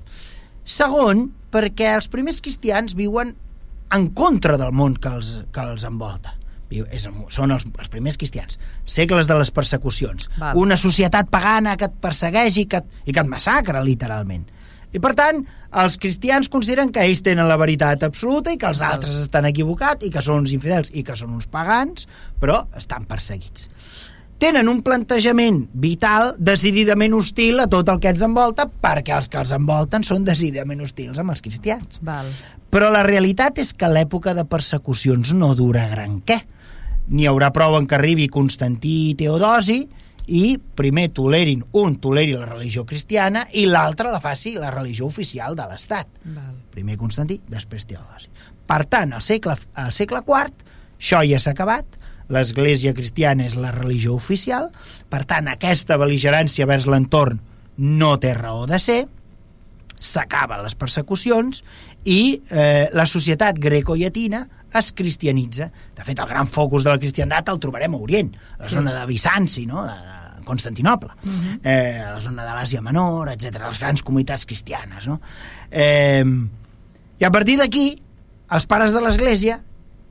[0.69, 3.37] Segon, perquè els primers cristians viuen
[3.95, 6.35] en contra del món que els, que els envolta.
[6.69, 8.59] És, són els, els primers cristians.
[8.85, 10.29] Segles de les persecucions.
[10.37, 10.59] Val.
[10.61, 14.45] Una societat pagana que et persegueix i que, i que et massacra, literalment.
[14.93, 15.41] I, per tant,
[15.81, 20.05] els cristians consideren que ells tenen la veritat absoluta i que els altres estan equivocats
[20.05, 22.09] i que són uns infidels i que són uns pagans,
[22.41, 23.69] però estan perseguits
[24.39, 29.41] tenen un plantejament vital decididament hostil a tot el que ens envolta perquè els que
[29.43, 31.99] els envolten són decididament hostils amb els cristians.
[32.07, 32.31] Val.
[32.71, 36.39] Però la realitat és que l'època de persecucions no dura gran què.
[37.09, 39.81] N'hi haurà prou en que arribi Constantí i Teodosi
[40.29, 40.43] i
[40.77, 45.65] primer tolerin, un toleri la religió cristiana i l'altre la faci la religió oficial de
[45.71, 46.21] l'Estat.
[46.75, 48.29] Primer Constantí, després Teodosi.
[48.69, 50.69] Per tant, al segle, al segle IV,
[51.01, 51.97] això ja s'ha acabat,
[52.29, 54.71] l'Església cristiana és la religió oficial,
[55.09, 57.41] per tant, aquesta beligerància vers l'entorn
[57.79, 59.05] no té raó de ser,
[59.99, 61.63] s'acaben les persecucions
[62.07, 64.45] i eh, la societat greco-llatina
[64.79, 65.71] es cristianitza.
[65.97, 68.95] De fet, el gran focus de la cristiandat el trobarem a Orient, a la zona
[68.95, 69.85] de Bizanci, no?
[69.87, 71.41] de Constantinople, uh mhm.
[71.41, 71.61] -huh.
[71.63, 75.07] eh, a la zona de l'Àsia Menor, etc, les grans comunitats cristianes.
[75.07, 75.21] No?
[75.71, 76.25] Eh,
[77.19, 78.01] I a partir d'aquí,
[78.51, 79.61] els pares de l'Església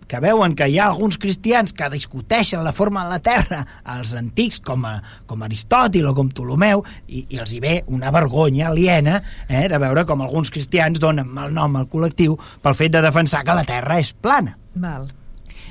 [0.07, 4.13] que veuen que hi ha alguns cristians que discuteixen la forma de la Terra als
[4.17, 4.95] antics com, a,
[5.27, 9.79] com Aristòtil o com Ptolomeu i, i els hi ve una vergonya aliena eh, de
[9.83, 13.67] veure com alguns cristians donen mal nom al col·lectiu pel fet de defensar que la
[13.67, 14.55] Terra és plana.
[14.77, 15.09] Val.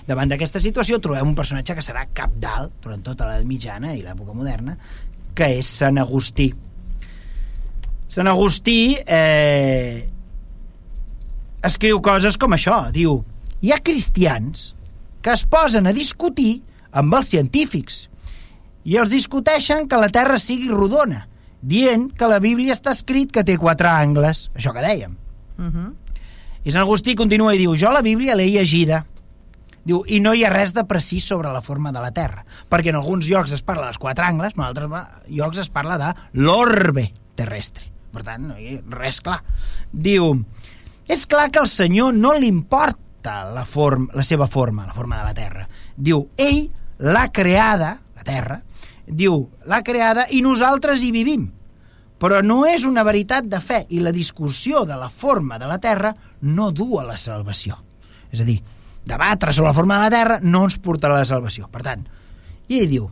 [0.07, 4.05] Davant d'aquesta situació trobem un personatge que serà cap dalt durant tota l'edat mitjana i
[4.05, 4.77] l'època moderna,
[5.35, 6.53] que és Sant Agustí.
[8.12, 10.07] Sant Agustí eh,
[11.66, 13.18] escriu coses com això, diu
[13.61, 14.75] hi ha cristians
[15.23, 16.61] que es posen a discutir
[16.97, 18.07] amb els científics
[18.87, 21.25] i els discuteixen que la Terra sigui rodona,
[21.61, 25.16] dient que la Bíblia està escrit que té quatre angles, això que dèiem.
[25.59, 25.73] Uh mhm.
[25.75, 25.95] -huh.
[26.66, 29.07] I Sant Agustí continua i diu, jo la Bíblia l'he llegida,
[29.85, 32.88] diu, i no hi ha res de precís sobre la forma de la Terra, perquè
[32.88, 34.90] en alguns llocs es parla dels quatre angles, en altres
[35.29, 37.85] llocs es parla de l'orbe terrestre.
[38.12, 39.42] Per tant, no hi ha res clar.
[39.92, 40.45] Diu,
[41.07, 44.95] és clar que al Senyor no li importa adapta la, form, la seva forma, la
[44.95, 45.67] forma de la Terra.
[45.97, 48.61] Diu, ell l'ha creada, la Terra,
[49.07, 51.51] diu, l'ha creada i nosaltres hi vivim.
[52.19, 55.79] Però no és una veritat de fe i la discussió de la forma de la
[55.79, 57.77] Terra no du a la salvació.
[58.33, 58.62] És a dir,
[59.05, 61.69] debatre sobre la forma de la Terra no ens portarà a la salvació.
[61.69, 62.07] Per tant,
[62.69, 63.11] i ell diu,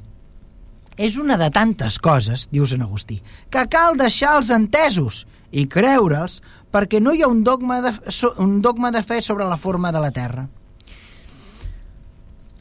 [0.96, 6.40] és una de tantes coses, diu Sant Agustí, que cal deixar els entesos i creure'ls
[6.74, 7.94] perquè no hi ha un dogma, de,
[8.42, 10.48] un dogma de fe sobre la forma de la Terra.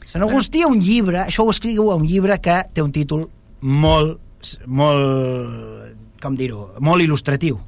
[0.06, 3.24] Sant Agustí ha un llibre, això ho escriu a un llibre que té un títol
[3.66, 4.20] molt,
[4.66, 7.58] molt, com dir-ho, molt il·lustratiu.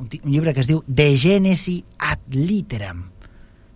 [0.00, 3.04] Un, un llibre que es diu De Genesi ad Literam,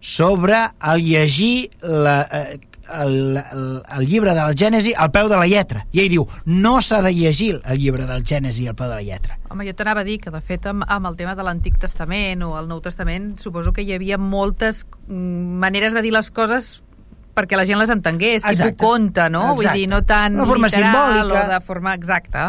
[0.00, 2.59] sobre el llegir la, eh,
[3.03, 3.64] el, el,
[3.98, 5.85] el llibre del Gènesi al peu de la lletra.
[5.92, 9.07] I ell diu, no s'ha de llegir el llibre del Gènesi al peu de la
[9.07, 9.38] lletra.
[9.50, 12.42] Home, jo t'anava a dir que, de fet, amb, amb el tema de l'Antic Testament
[12.46, 16.81] o el Nou Testament, suposo que hi havia moltes mm, maneres de dir les coses
[17.35, 18.72] perquè la gent les entengués, Exacte.
[18.74, 19.53] tipus conte, no?
[19.55, 19.62] Exacte.
[19.62, 21.44] Vull dir, no tan Una forma literal simbòlica.
[21.46, 22.48] o de forma exacta,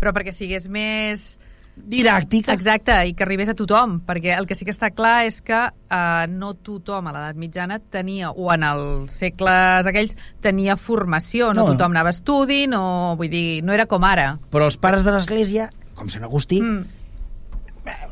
[0.00, 1.38] però perquè sigués més
[1.76, 2.52] Didàctica.
[2.54, 5.58] Exacte, i que arribés a tothom, perquè el que sí que està clar és que
[5.66, 11.62] eh, no tothom a l'edat mitjana tenia, o en els segles aquells, tenia formació, no,
[11.64, 11.72] No, no.
[11.74, 14.38] tothom anava a estudi, no, vull dir, no era com ara.
[14.54, 16.84] Però els pares de l'Església, com Sant Agustí, Mm.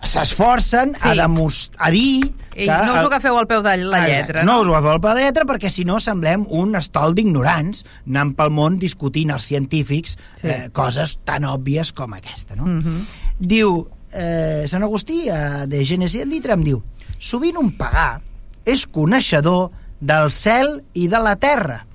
[0.04, 1.08] S'esforcen Sí.
[1.08, 2.32] a, demostrar, a dir...
[2.54, 4.58] I no us ho agafeu al peu de la lletra, no?
[4.58, 4.60] no?
[4.60, 7.84] us ho agafeu al peu de la lletra perquè si no semblem un estol d'ignorants
[8.04, 10.48] anant pel món discutint als científics Sí.
[10.50, 12.56] eh, coses tan òbvies com aquesta.
[12.56, 12.66] No?
[12.66, 13.06] Mhm.
[13.38, 16.82] Diu, eh, Sant Agustí, eh, de Genesi et Litram, diu
[17.18, 18.20] sovint un pagà
[18.66, 21.86] és coneixedor del cel i de la terra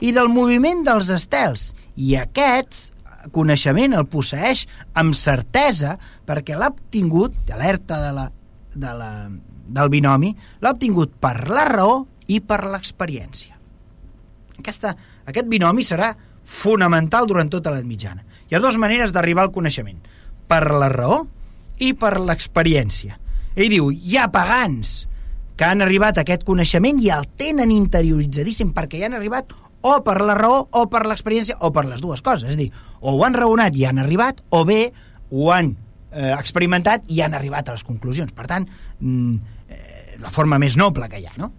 [0.00, 2.92] i del moviment dels estels i aquests
[3.34, 4.66] coneixement el posseix
[4.98, 8.26] amb certesa perquè l'ha obtingut, alerta de la,
[8.74, 9.10] de la,
[9.78, 12.00] del binomi, l'ha obtingut per la raó
[12.32, 13.54] i per l'experiència.
[14.58, 14.94] Aquesta,
[15.28, 16.12] aquest binomi serà
[16.46, 18.22] fonamental durant tota l'edat mitjana.
[18.46, 19.98] Hi ha dues maneres d'arribar al coneixement,
[20.46, 21.24] per la raó
[21.82, 23.18] i per l'experiència.
[23.56, 25.06] Ell diu, hi ha pagans
[25.56, 29.52] que han arribat a aquest coneixement i el tenen interioritzadíssim perquè hi han arribat
[29.86, 32.50] o per la raó o per l'experiència o per les dues coses.
[32.50, 32.70] És dir,
[33.00, 34.80] o ho han raonat i han arribat o bé
[35.30, 35.74] ho han
[36.10, 38.32] eh, experimentat i han arribat a les conclusions.
[38.34, 38.66] Per tant,
[39.00, 39.36] mm,
[39.68, 41.52] eh, la forma més noble que hi ha, no?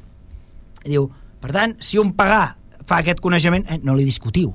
[0.87, 1.09] Diu,
[1.41, 2.55] per tant, si un pagà
[2.87, 4.53] fa aquest coneixement, eh, no li discutiu.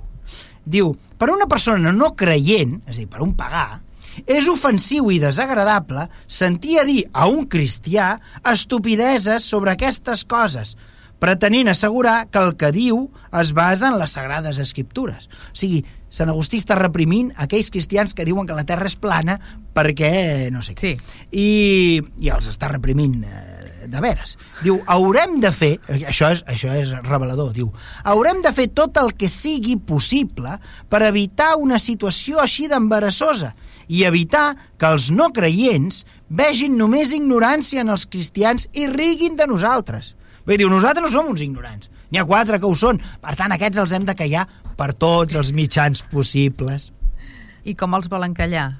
[0.64, 3.80] Diu, per una persona no creient, és a dir, per un pagà,
[4.26, 8.14] és ofensiu i desagradable sentir a dir a un cristià
[8.52, 10.76] estupideses sobre aquestes coses,
[11.22, 13.06] pretenent assegurar que el que diu
[13.40, 15.28] es basa en les sagrades escriptures.
[15.52, 19.38] O sigui, Sant Agustí està reprimint aquells cristians que diuen que la Terra és plana
[19.72, 20.92] perquè no sé què.
[20.92, 21.20] Sí.
[21.32, 21.46] I,
[22.20, 24.36] i els està reprimint eh, de veres.
[24.60, 27.72] Diu, haurem de fer, això és, això és revelador, diu,
[28.04, 30.58] haurem de fer tot el que sigui possible
[30.92, 33.54] per evitar una situació així d'embarassosa
[33.88, 39.48] i evitar que els no creients vegin només ignorància en els cristians i riguin de
[39.48, 40.12] nosaltres.
[40.46, 41.90] Vull dir, nosaltres no som uns ignorants.
[42.10, 42.98] N'hi ha quatre que ho són.
[43.22, 44.46] Per tant, aquests els hem de callar
[44.78, 46.90] per tots els mitjans possibles.
[47.64, 48.72] I com els volen callar?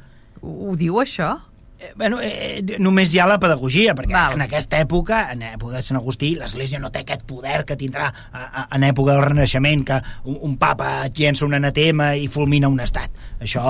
[0.43, 1.37] Ho, ho diu això?
[1.83, 4.37] Eh, bueno, eh, només hi ha la pedagogia, perquè Val.
[4.37, 8.07] en aquesta època, en època de Sant Agustí, l'Església no té aquest poder que tindrà
[8.07, 9.97] a, a, en època del Renaixement, que
[10.31, 13.19] un, un papa llença un anatema i fulmina un estat.
[13.43, 13.65] Això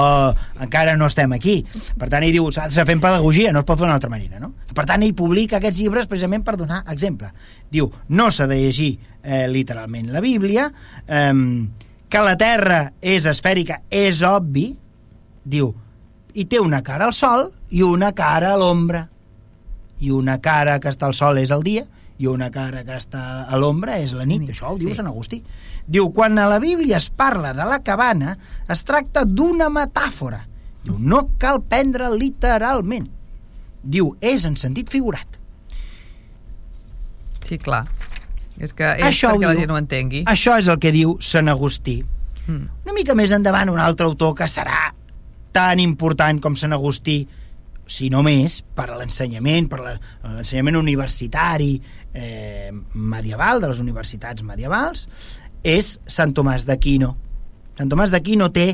[0.61, 1.63] encara no estem aquí.
[1.97, 4.43] Per tant, ell diu, s'ha de fer pedagogia, no es pot fer d'una altra manera,
[4.43, 4.53] no?
[4.77, 7.31] Per tant, ell publica aquests llibres precisament per donar exemple.
[7.73, 8.91] Diu, no s'ha de llegir
[9.23, 10.69] eh, literalment la Bíblia,
[11.09, 11.33] eh,
[12.13, 14.67] que la Terra és esfèrica, és obvi,
[15.49, 15.73] diu,
[16.35, 19.07] i té una cara al sol i una cara a l'ombra.
[20.03, 21.85] I una cara que està al sol és el dia
[22.23, 24.43] i una cara que està a l'ombra és la nit.
[24.45, 24.97] Nit, Això ho diu sí.
[24.99, 25.43] Sant Agustí.
[25.87, 28.37] Diu, quan a la Bíblia es parla de la cabana,
[28.71, 30.45] es tracta d'una metàfora.
[30.85, 33.09] Diu, no cal prendre literalment.
[33.83, 35.27] Diu, és en sentit figurat.
[37.43, 37.85] Sí, clar.
[38.63, 39.61] És que és Això perquè la diu.
[39.65, 40.25] gent ho entengui.
[40.31, 42.03] Això és el que diu Sant Agustí.
[42.47, 42.67] Mm.
[42.87, 44.93] Una mica més endavant, un altre autor que serà
[45.53, 47.21] tan important com Sant Agustí,
[47.87, 51.75] si no més, per a l'ensenyament, per l'ensenyament universitari
[52.15, 55.07] eh, medieval, de les universitats medievals,
[55.63, 57.13] és Sant Tomàs d'Aquino.
[57.79, 58.73] Sant Tomàs d'Aquino té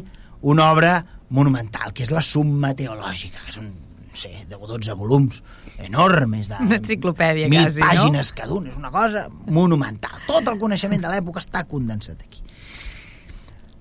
[0.48, 0.98] una obra
[1.34, 3.72] monumental, que és la Summa Teològica, que és un,
[4.08, 5.42] no sé, de 12 volums
[5.84, 7.90] enormes, de Una enciclopèdia, mil quasi, no?
[7.90, 10.18] pàgines cada un, és una cosa monumental.
[10.26, 12.42] Tot el coneixement de l'època està condensat aquí.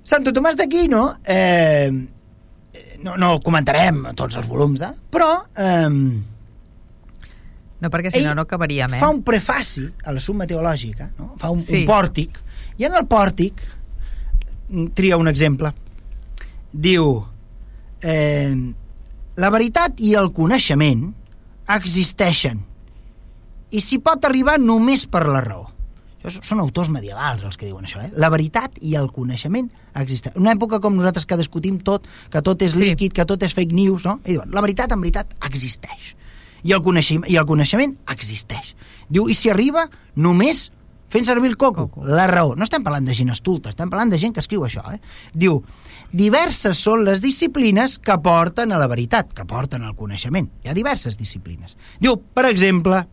[0.08, 1.92] Santo Tomàs d'Aquino, eh,
[3.04, 5.90] no, no comentarem tots els volums, de, però eh,
[7.78, 9.00] No, perquè si no, no acabaríem, eh?
[9.00, 11.36] fa un prefaci a la suma teològica, no?
[11.38, 11.84] fa un, Sí.
[11.84, 12.40] un pòrtic,
[12.82, 13.62] i en el pòrtic
[14.70, 15.70] mm, tria un exemple.
[16.74, 17.12] Diu,
[18.02, 18.56] eh,
[19.38, 21.06] la veritat i el coneixement
[21.78, 22.64] existeixen
[23.70, 25.68] i s'hi pot arribar només per la raó.
[26.42, 28.12] Són autors medievals els que diuen això, eh?
[28.16, 30.40] La veritat i el coneixement existeixen.
[30.42, 32.80] Una època com nosaltres que discutim tot, que tot és Sí.
[32.80, 34.20] líquid, que tot és fake news, no?
[34.26, 36.16] I diuen, la veritat en veritat existeix.
[36.64, 38.76] I el coneixement, i el coneixement existeix.
[39.10, 40.72] Diu, i s'hi arriba només
[41.10, 42.06] fent servir el coco, Coco.
[42.06, 42.56] la raó.
[42.56, 45.00] No estem parlant de gent estulta, estem parlant de gent que escriu això, eh?
[45.34, 45.64] Diu,
[46.12, 50.50] diverses són les disciplines que porten a la veritat, que porten al coneixement.
[50.64, 51.78] Hi ha diverses disciplines.
[52.00, 53.06] Diu, per exemple,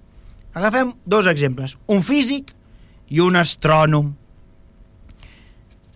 [0.55, 2.53] agafem dos exemples, un físic
[3.15, 4.11] i un astrònom.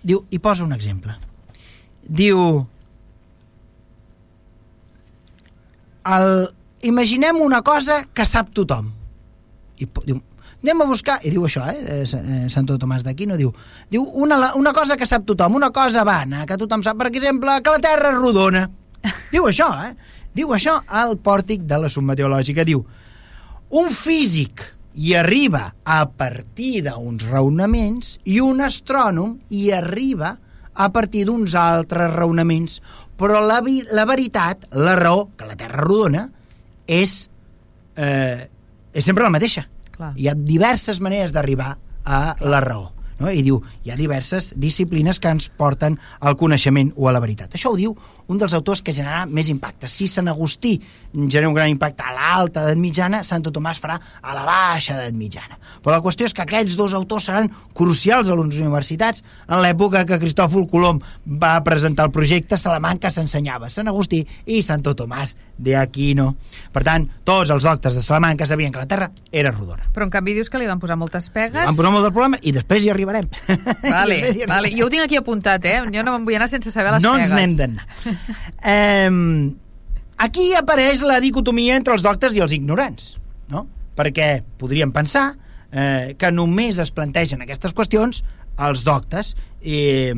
[0.09, 1.17] Diu, i posa un exemple.
[2.03, 2.39] Diu,
[6.15, 6.31] el,
[6.89, 8.93] imaginem una cosa que sap tothom.
[9.79, 10.21] I diu,
[10.63, 13.51] anem a buscar, i diu això, eh, eh, eh, Santo Tomàs d'Aquino, diu,
[13.91, 17.59] diu una, una cosa que sap tothom, una cosa vana, que tothom sap, per exemple,
[17.63, 18.69] que la Terra és rodona.
[19.35, 19.93] Diu això, eh?
[20.35, 22.65] Diu això al pòrtic de la summa teològica.
[22.67, 22.83] Diu,
[23.79, 24.65] un físic
[24.99, 30.33] hi arriba a partir d'uns raonaments i un astrònom hi arriba
[30.75, 32.81] a partir d'uns altres raonaments.
[33.19, 36.29] Però la, vi- la veritat, la raó, que la Terra rodona,
[36.87, 37.29] és,
[37.97, 38.49] eh,
[38.93, 39.65] és sempre la mateixa.
[39.97, 40.13] Clar.
[40.17, 41.73] Hi ha diverses maneres d'arribar
[42.05, 42.93] a la raó.
[43.19, 43.31] No?
[43.35, 47.55] I diu, hi ha diverses disciplines que ens porten al coneixement o a la veritat.
[47.59, 47.97] Això ho diu
[48.29, 49.89] un dels autors que generarà més impacte.
[49.89, 50.75] Si Sant Agustí
[51.15, 55.17] genera un gran impacte a l'alta edat mitjana, Santo Tomàs farà a la baixa edat
[55.17, 55.57] mitjana.
[55.81, 59.23] Però la qüestió és que aquests dos autors seran crucials a les universitats.
[59.49, 64.93] En l'època que Cristòfol Colom va presentar el projecte, Salamanca s'ensenyava Sant Agustí i Santo
[64.99, 66.35] Tomàs de Aquino.
[66.75, 69.89] Per tant, tots els doctes de Salamanca sabien que la Terra era rodona.
[69.95, 71.65] Però en canvi dius que li van posar moltes pegues.
[71.65, 73.25] Vam posar molt del problema i després hi arribarem.
[73.49, 74.69] Vale, hi vale.
[74.69, 74.77] arribarem.
[74.79, 75.79] Jo ho tinc aquí apuntat, eh?
[75.95, 77.31] Jo no me'n vull anar sense saber les no pegues.
[77.33, 78.18] ens n'hem d'anar.
[78.75, 79.11] eh,
[80.19, 83.15] aquí apareix la dicotomia entre els doctes i els ignorants,
[83.53, 83.67] no?
[83.99, 85.33] Perquè podríem pensar
[85.73, 88.23] eh, que només es plantegen aquestes qüestions
[88.59, 90.15] als doctes eh,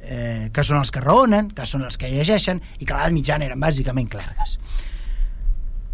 [0.00, 3.16] eh, que són els que raonen, que són els que llegeixen i que a l'edat
[3.16, 4.56] mitjana eren bàsicament clergues.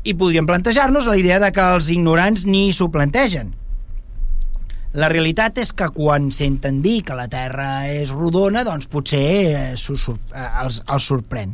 [0.07, 3.55] I podríem plantejar-nos la idea de que els ignorants ni s'ho plantegen.
[4.97, 9.75] La realitat és que quan senten dir que la Terra és rodona, doncs potser eh,
[9.77, 11.53] eh, els, els sorprèn.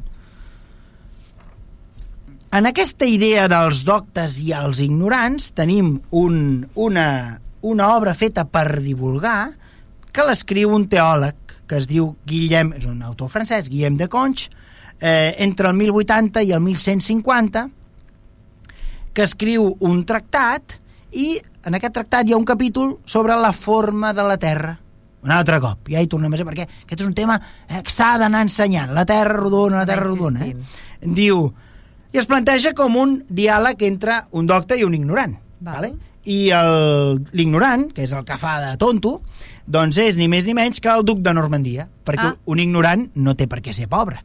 [2.52, 6.36] En aquesta idea dels doctes i els ignorants tenim un,
[6.76, 7.06] una,
[7.66, 9.54] una obra feta per divulgar
[10.12, 14.50] que l'escriu un teòleg que es diu Guillem, és un autor francès, Guillem de Conch,
[15.00, 17.64] eh, entre el 1080 i el 1150,
[19.16, 20.76] que escriu un tractat
[21.10, 24.78] i en aquest tractat hi ha un capítol sobre la forma de la Terra.
[25.22, 27.36] Un altre cop, ja hi tornem a ser, perquè aquest és un tema
[27.68, 28.90] eh, que s'ha d'anar ensenyant.
[28.96, 30.46] La Terra rodona, la Terra rodona.
[30.48, 30.56] Eh?
[31.02, 31.44] Diu,
[32.12, 35.36] i es planteja com un diàleg entre un docte i un ignorant.
[35.60, 35.74] Val.
[35.76, 35.92] Vale?
[36.24, 36.50] I
[37.32, 39.20] l'ignorant, que és el que fa de tonto,
[39.66, 42.36] doncs és ni més ni menys que el duc de Normandia, perquè Ah.
[42.46, 44.20] un ignorant no té per què ser pobre.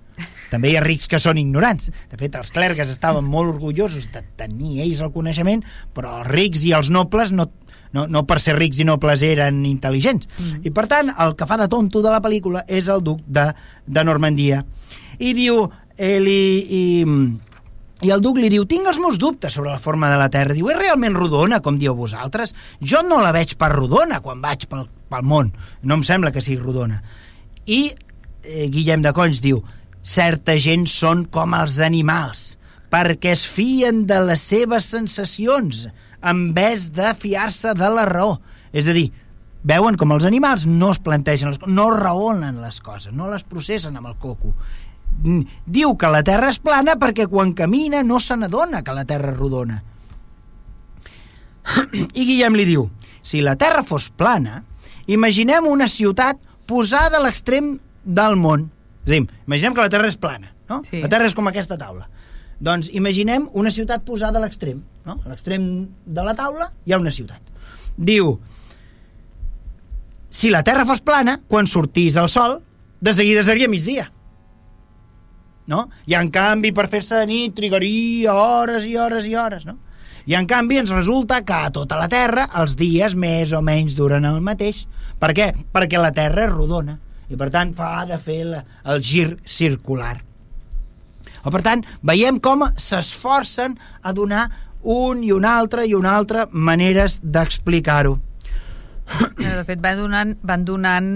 [0.51, 1.91] També hi ha rics que són ignorants.
[2.11, 5.63] De fet, els clergues estaven molt orgullosos de tenir ells el coneixement,
[5.95, 7.49] però els rics i els nobles no,
[7.93, 10.29] no, no per ser rics i nobles eren intel·ligents.
[10.37, 10.61] Mm.
[10.67, 13.49] I per tant, el que fa de tonto de la pel·lícula és el duc de,
[13.85, 14.63] de Normandia.
[15.19, 15.65] I diu,
[15.97, 16.39] eh, li,
[16.79, 16.81] i,
[18.07, 20.55] i el duc li diu, tinc els meus dubtes sobre la forma de la Terra.
[20.55, 22.53] Diu, és realment rodona, com dieu vosaltres?
[22.81, 25.51] Jo no la veig per rodona quan vaig pel, pel món.
[25.83, 27.01] No em sembla que sigui rodona.
[27.67, 29.63] I eh, Guillem de Conys diu,
[30.07, 32.55] certa gent són com els animals,
[32.91, 35.87] perquè es fien de les seves sensacions
[36.23, 38.37] en vez de fiar-se de la raó.
[38.71, 39.09] És a dir,
[39.67, 43.99] veuen com els animals no es plantegen, les, no raonen les coses, no les processen
[43.99, 44.53] amb el coco.
[45.65, 49.33] Diu que la Terra és plana perquè quan camina no se n'adona que la Terra
[49.33, 49.81] és rodona.
[52.13, 52.87] I Guillem li diu,
[53.23, 54.61] si la Terra fos plana,
[55.07, 58.69] imaginem una ciutat posada a l'extrem del món.
[59.07, 60.81] És dir, imaginem que la Terra és plana, no?
[60.83, 60.99] Sí.
[60.99, 62.09] La Terra és com aquesta taula.
[62.59, 65.15] Doncs imaginem una ciutat posada a l'extrem, no?
[65.23, 67.39] A l'extrem de la taula hi ha una ciutat.
[67.95, 68.33] Diu,
[70.27, 72.59] si la Terra fos plana, quan sortís el sol,
[72.99, 74.09] de seguida seria migdia.
[75.71, 75.87] No?
[76.07, 79.79] I en canvi, per fer-se de nit, trigaria hores i hores i hores, no?
[80.27, 83.95] I en canvi ens resulta que a tota la Terra els dies més o menys
[83.95, 84.83] duren el mateix.
[85.19, 85.53] Per què?
[85.71, 86.97] Perquè la Terra és rodona
[87.29, 90.15] i per tant fa de fer la, el gir circular.
[91.43, 94.47] O per tant, veiem com s'esforcen a donar
[94.83, 98.17] un i un altre i una altra maneres d'explicar-ho.
[99.37, 101.11] De fet, van donant, van donant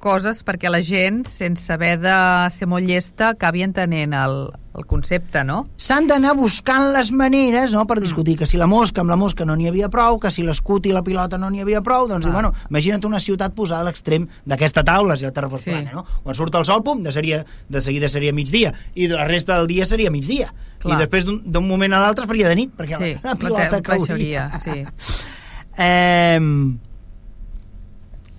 [0.00, 2.16] coses perquè la gent, sense haver de
[2.54, 4.36] ser molt llesta, acabi entenent el,
[4.78, 5.60] el concepte, no?
[5.80, 9.46] S'han d'anar buscant les maneres no, per discutir que si la mosca amb la mosca
[9.48, 12.30] no n'hi havia prou, que si l'escut i la pilota no n'hi havia prou, doncs,
[12.30, 12.34] ah.
[12.34, 15.72] bueno, imagina't una ciutat posada a l'extrem d'aquesta taula, si la Terra fos sí.
[15.74, 16.06] plana, no?
[16.24, 19.70] Quan surt el sol, pum, de, seria, de seguida seria migdia, i la resta del
[19.70, 20.52] dia seria migdia.
[20.78, 20.94] Clar.
[20.94, 24.46] I després d'un moment a l'altre faria de nit, perquè sí, la, la pilota cauria.
[24.62, 24.84] Sí.
[25.88, 26.38] eh,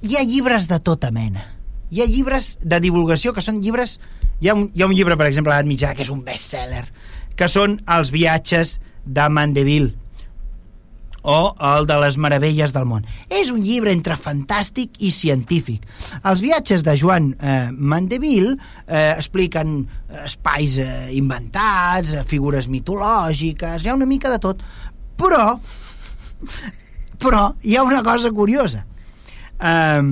[0.02, 1.43] hi ha llibres de tota mena.
[1.91, 4.00] Hi ha llibres de divulgació que són llibres...
[4.39, 6.22] Hi ha un, hi ha un llibre, per exemple, a l'edat mitjana, que és un
[6.24, 6.86] bestseller,
[7.36, 9.91] que són Els viatges de Mandeville
[11.28, 13.04] o el de les meravelles del món.
[13.28, 15.84] És un llibre entre fantàstic i científic.
[16.24, 19.82] Els viatges de Joan eh, Mandeville eh, expliquen
[20.24, 24.64] espais eh, inventats, eh, figures mitològiques, hi ha una mica de tot.
[25.20, 25.58] Però,
[27.20, 28.86] però hi ha una cosa curiosa
[29.60, 30.03] eh,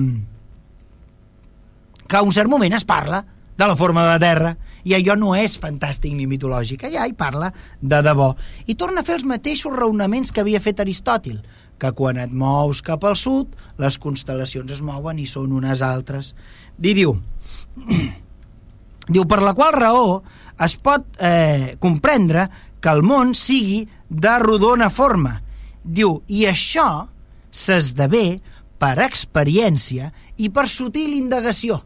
[2.08, 3.24] que a un cert moment es parla
[3.58, 4.56] de la forma de la Terra
[4.88, 8.30] i allò no és fantàstic ni mitològic, allà hi parla de debò.
[8.66, 11.40] I torna a fer els mateixos raonaments que havia fet Aristòtil,
[11.78, 16.32] que quan et mous cap al sud, les constel·lacions es mouen i són unes altres.
[16.80, 17.16] I diu,
[19.14, 20.22] diu per la qual raó
[20.64, 22.48] es pot eh, comprendre
[22.80, 25.36] que el món sigui de rodona forma.
[25.84, 27.08] Diu, i això
[27.50, 28.38] s'esdevé
[28.78, 31.80] per experiència i per sutil indagació.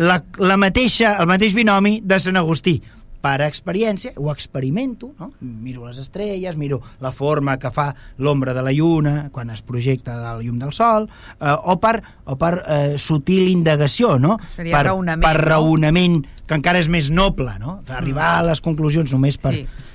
[0.00, 2.78] La, la mateixa, el mateix binomi de Sant Agustí.
[3.20, 5.26] Per experiència, ho experimento, no?
[5.42, 10.14] miro les estrelles, miro la forma que fa l'ombra de la lluna quan es projecta
[10.22, 11.04] del llum del sol,
[11.36, 14.38] eh, o per, o per eh, sutil indagació, no?
[14.48, 16.46] Seria per, raonament, per raonament, no?
[16.48, 17.82] que encara és més noble, no?
[17.92, 19.56] Arribar a les conclusions només per...
[19.58, 19.89] Sí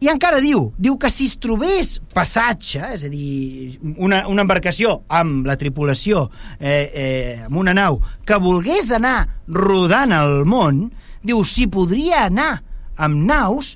[0.00, 4.94] i encara diu, diu que si es trobés passatge, és a dir, una, una embarcació
[5.12, 6.24] amb la tripulació,
[6.56, 10.86] eh, eh, amb una nau, que volgués anar rodant el món,
[11.20, 12.54] diu, si podria anar
[12.96, 13.74] amb naus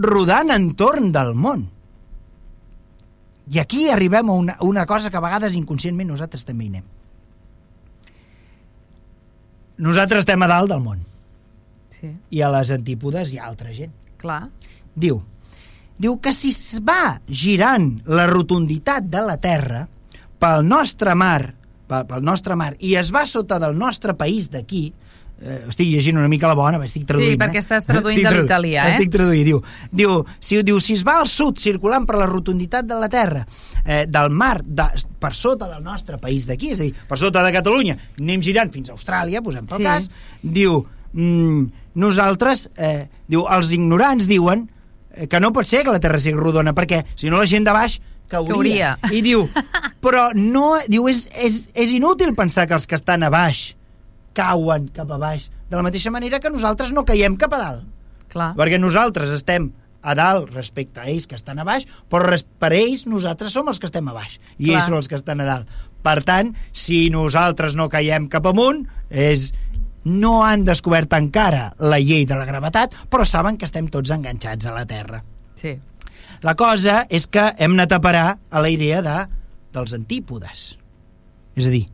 [0.00, 1.66] rodant entorn del món.
[3.50, 6.86] I aquí arribem a una, una cosa que a vegades inconscientment nosaltres també hi anem.
[9.80, 11.04] Nosaltres estem a dalt del món.
[11.92, 12.14] Sí.
[12.32, 13.92] I a les antípodes hi ha altra gent.
[14.20, 14.46] Clar.
[14.94, 15.20] Diu,
[16.00, 19.84] diu que si es va girant la rotunditat de la Terra
[20.40, 21.52] pel nostre mar,
[21.90, 24.86] pel nostre mar, i es va sota del nostre país d'aquí,
[25.40, 27.34] eh, estic llegint una mica la bona, estic traduint.
[27.34, 28.94] Sí, perquè estàs traduint de l'italià, eh?
[28.94, 29.60] Estic traduint, diu,
[29.92, 33.44] diu, si, diu, si es va al sud circulant per la rotunditat de la Terra,
[33.84, 34.88] eh, del mar, de,
[35.20, 38.72] per sota del nostre país d'aquí, és a dir, per sota de Catalunya, anem girant
[38.72, 39.90] fins a Austràlia, posem pel sí.
[39.90, 40.80] cas, diu,
[41.12, 44.78] mm, nosaltres, eh, diu, els ignorants diuen Eh,
[45.28, 47.74] que no pot ser que la Terra sigui rodona, perquè si no la gent de
[47.74, 47.98] baix
[48.30, 48.52] cauria.
[48.54, 48.94] cauria.
[49.10, 49.46] I diu,
[50.04, 53.72] però no, diu, és, és, és inútil pensar que els que estan a baix
[54.36, 57.86] cauen cap a baix, de la mateixa manera que nosaltres no caiem cap a dalt.
[58.30, 58.52] Clar.
[58.58, 63.04] Perquè nosaltres estem a dalt respecte a ells que estan a baix, però per ells
[63.10, 64.76] nosaltres som els que estem a baix i Clar.
[64.76, 65.78] ells són els que estan a dalt.
[66.00, 69.50] Per tant, si nosaltres no caiem cap amunt, és,
[70.04, 74.66] no han descobert encara la llei de la gravetat, però saben que estem tots enganxats
[74.66, 75.22] a la Terra.
[75.60, 75.76] Sí.
[76.46, 79.16] La cosa és que hem anat a parar a la idea de,
[79.74, 80.70] dels antípodes.
[81.58, 81.84] És a dir,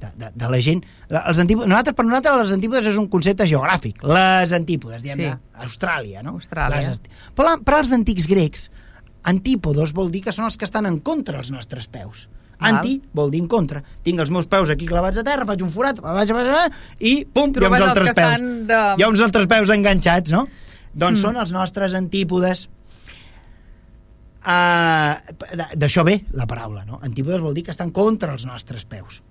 [0.00, 0.82] de, de, de la gent...
[1.08, 4.02] Els antípodes, nosaltres, per nosaltres les antípodes és un concepte geogràfic.
[4.08, 5.28] Les antípodes, diguem sí.
[5.66, 6.36] Austràlia, no?
[6.40, 6.80] Austràlia.
[6.80, 8.66] Les, però, però els antics grecs,
[9.30, 12.26] antípodos vol dir que són els que estan en contra dels nostres peus.
[12.70, 13.82] Anti vol dir en contra.
[14.06, 17.14] Tinc els meus peus aquí clavats a terra, faig un forat, vaig, vaig, vaig, i
[17.24, 18.46] pum, Trobes hi ha uns altres peus.
[18.70, 18.80] De...
[18.98, 20.46] Hi ha uns altres peus enganxats, no?
[20.94, 21.22] Doncs mm.
[21.22, 22.66] són els nostres antípodes.
[24.44, 25.14] Uh,
[25.80, 27.00] D'això ve la paraula, no?
[27.04, 29.22] Antípodes vol dir que estan contra els nostres peus.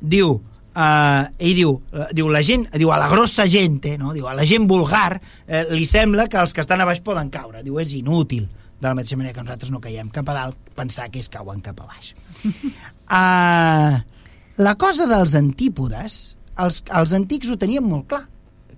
[0.00, 4.14] Diu, uh, ell diu, uh, diu, la gent, diu, a la grossa gent, no?
[4.16, 7.30] diu, a la gent vulgar uh, li sembla que els que estan a baix poden
[7.30, 7.62] caure.
[7.62, 8.48] Diu, és inútil
[8.82, 11.62] de la mateixa manera que nosaltres no caiem cap a dalt, pensar que és cauen
[11.64, 12.12] cap a baix.
[13.06, 13.94] uh,
[14.66, 16.20] la cosa dels antípodes,
[16.58, 18.24] els, els antics ho tenien molt clar,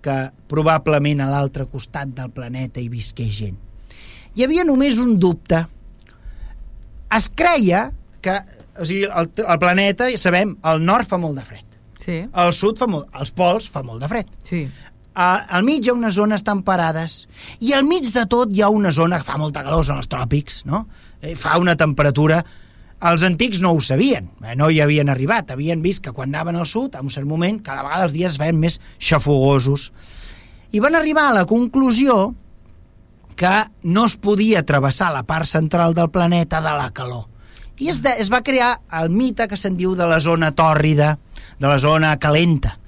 [0.05, 0.17] que
[0.53, 3.57] probablement a l'altre costat del planeta hi visqués gent.
[4.37, 5.63] Hi havia només un dubte.
[7.15, 7.87] Es creia
[8.21, 8.35] que
[8.75, 11.79] o sigui, el, el planeta, sabem, al nord fa molt de fred.
[12.05, 12.19] Sí.
[12.37, 13.09] Al sud fa molt...
[13.17, 14.29] Als pols fa molt de fred.
[14.45, 14.67] Sí
[15.15, 17.25] al mig hi ha unes zones temperades
[17.63, 20.11] i al mig de tot hi ha una zona que fa molta calor, són els
[20.11, 20.87] tròpics, no?
[21.23, 22.43] Eh, fa una temperatura...
[23.05, 26.57] Els antics no ho sabien, eh, no hi havien arribat, havien vist que quan anaven
[26.57, 29.91] al sud, a un cert moment, cada vegada els dies es feien més xafogosos.
[30.73, 32.33] I van arribar a la conclusió
[33.37, 33.53] que
[33.83, 37.27] no es podia travessar la part central del planeta de la calor.
[37.77, 41.19] I es, de, es va crear el mite que se'n diu de la zona tòrrida,
[41.59, 42.79] de la zona calenta.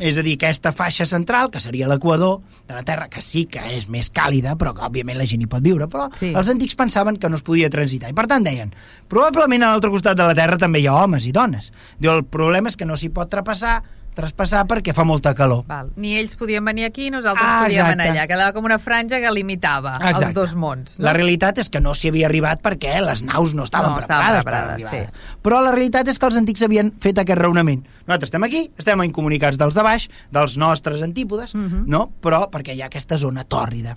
[0.00, 3.60] És a dir, aquesta faixa central, que seria l'equador de la Terra, que sí que
[3.76, 6.32] és més càlida, però que òbviament la gent hi pot viure, però Sí.
[6.34, 8.10] els antics pensaven que no es podia transitar.
[8.10, 8.72] I per tant deien,
[9.08, 11.70] probablement a l'altre costat de la Terra també hi ha homes i dones.
[11.98, 13.82] Diu, el problema és que no s'hi pot traspassar,
[14.14, 15.64] traspassar perquè fa molta calor.
[15.66, 15.90] Val.
[15.96, 17.92] Ni ells podien venir aquí, nosaltres Ah, podíem exacte.
[18.02, 18.26] anar allà.
[18.30, 20.24] Quedava com una franja que limitava Exacte.
[20.26, 20.98] els dos mons.
[20.98, 21.04] No?
[21.04, 24.24] La realitat és que no s'hi havia arribat perquè les naus no estaven No, estaven
[24.40, 25.38] preparades, preparades, per arribar.
[25.42, 27.84] Però la realitat és que els antics havien fet aquest raonament.
[28.06, 31.84] Nosaltres estem aquí, estem incomunicats dels de baix, dels nostres antípodes, Mhm.
[31.86, 32.10] no?
[32.22, 33.96] però perquè hi ha aquesta zona tòrrida.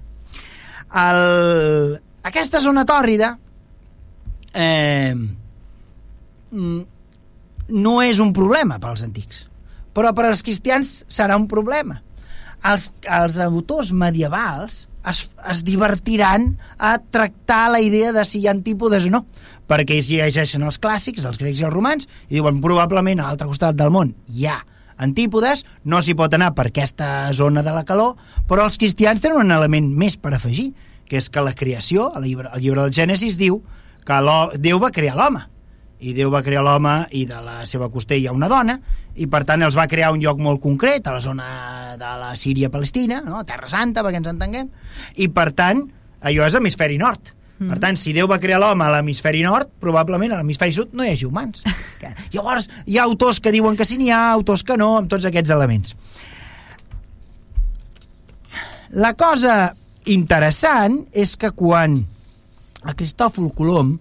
[0.93, 1.99] El...
[2.23, 3.37] Aquesta zona tòrrida
[4.53, 5.13] eh,
[6.51, 6.81] mm,
[7.69, 9.45] no és un problema pels antics,
[9.97, 12.03] però per als cristians serà un problema.
[12.67, 18.53] Els, els autors medievals es, es divertiran a tractar la idea de si hi ha
[18.53, 19.23] antípodes o no,
[19.69, 23.49] perquè ells llegeixen els clàssics, els grecs i els romans, i diuen probablement a l'altre
[23.49, 24.59] costat del món hi ha
[24.97, 28.15] antípodes, no s'hi pot anar per aquesta zona de la calor,
[28.49, 30.71] però els cristians tenen un element més per afegir,
[31.07, 33.61] que és que la creació, el llibre, el llibre del Gènesis diu
[34.07, 34.17] que
[34.61, 35.45] Déu va crear l'home,
[35.99, 38.77] i Déu va crear l'home i de la seva costella una dona,
[39.17, 41.47] i per tant els va crear un lloc molt concret, a la zona
[41.97, 43.41] de la Síria-Palestina, no?
[43.49, 44.69] Terra Santa, perquè ens entenguem,
[45.17, 45.87] i per tant,
[46.21, 47.33] allò és hemisferi nord.
[47.57, 47.71] Mm.
[47.71, 51.05] Per tant, si Déu va crear l'home a l'hemisferi nord, probablement a l'hemisferi sud no
[51.05, 51.63] hi hagi humans.
[52.35, 55.25] Llavors, hi ha autors que diuen que sí n'hi ha, autors que no, amb tots
[55.25, 55.95] aquests elements.
[58.93, 59.73] La cosa
[60.07, 61.97] interessant és que quan
[62.87, 63.97] a Cristòfol Colom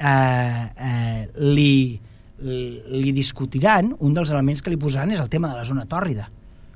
[0.00, 2.00] eh, eh, li,
[2.40, 6.30] li, discutiran, un dels elements que li posaran és el tema de la zona tòrrida,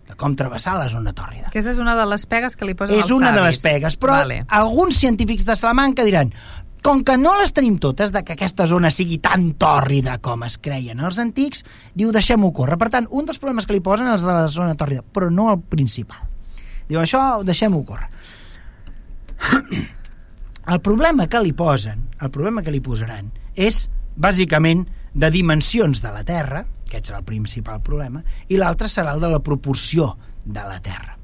[0.04, 1.48] de com travessar la zona tòrrida.
[1.48, 3.96] Aquesta és una de les pegues que li posen És els una de les pegues,
[4.00, 4.42] però Vale.
[4.48, 6.34] alguns científics de Salamanca diran
[6.84, 10.58] com que no les tenim totes, de que aquesta zona sigui tan tòrrida com es
[10.60, 11.64] creien els antics,
[11.96, 12.76] diu, deixem-ho córrer.
[12.76, 15.48] Per tant, un dels problemes que li posen és de la zona tòrrida, però no
[15.54, 16.20] el principal.
[16.84, 18.10] Diu, això deixem-ho córrer.
[20.70, 23.84] El problema que li posen, el problema que li posaran, és
[24.16, 29.22] bàsicament de dimensions de la Terra, aquest serà el principal problema, i l'altre serà el
[29.22, 31.18] de la proporció de la Terra.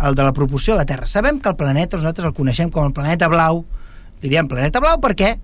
[0.00, 1.06] El de la proporció de la Terra.
[1.06, 3.64] Sabem que el planeta nosaltres el coneixem com el planeta blau,
[4.22, 5.34] li diem planeta blau perquè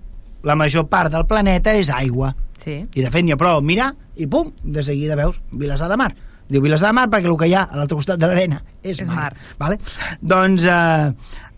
[0.47, 2.33] la major part del planeta és aigua.
[2.61, 2.79] Sí.
[2.81, 6.13] I de fet n'hi ha prou mirar i pum, de seguida veus Vilassar de Mar.
[6.47, 9.01] Diu Vilassar de Mar perquè el que hi ha a l'altre costat de l'arena és,
[9.01, 9.33] És mar.
[9.59, 9.77] Vale?
[10.21, 11.11] Doncs eh,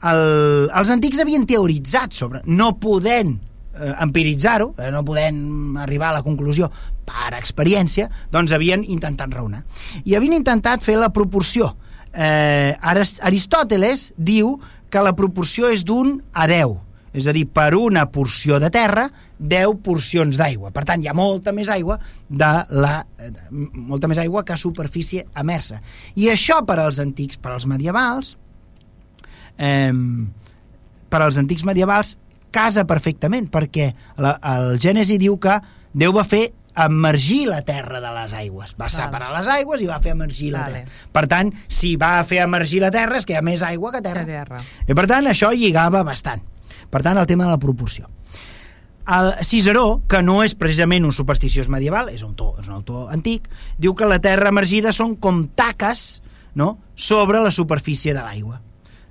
[0.04, 3.36] el, els antics havien teoritzat sobre, no podent
[3.76, 6.70] eh, empiritzar-ho, eh, no podent arribar a la conclusió
[7.10, 9.64] per experiència, doncs havien intentat raonar.
[10.06, 11.74] I havien intentat fer la proporció.
[12.14, 14.56] Eh, Aris- Aristòteles diu
[14.90, 16.78] que la proporció és d'un a 10,
[17.14, 19.08] és a dir, per una porció de terra,
[19.40, 20.70] 10 porcions d'aigua.
[20.74, 21.98] Per tant, hi ha molta més aigua
[22.30, 25.82] de la, eh, molta més aigua que superfície emersa.
[26.16, 28.36] I això per als antics, per als medievals,
[29.60, 29.92] eh,
[31.10, 32.16] per als antics medievals
[32.50, 38.12] casa perfectament, perquè la, el Gènesi diu que Déu va fer emergir la terra de
[38.14, 38.76] les aigües.
[38.80, 40.84] Va separar les aigües i va fer emergir la Vale.
[40.84, 41.10] terra.
[41.12, 44.04] Per tant, si va fer emergir la terra és que hi ha més aigua que
[44.06, 44.24] terra.
[44.24, 44.62] Que terra.
[44.88, 46.46] I per tant, això lligava bastant.
[46.90, 48.08] Per tant, el tema de la proporció.
[49.10, 53.12] El Ciceró, que no és precisament un supersticiós medieval, és un, autor, és un autor
[53.12, 53.50] antic,
[53.82, 56.22] diu que la terra emergida són com taques
[56.54, 56.78] no?
[56.94, 58.62] sobre la superfície de l'aigua.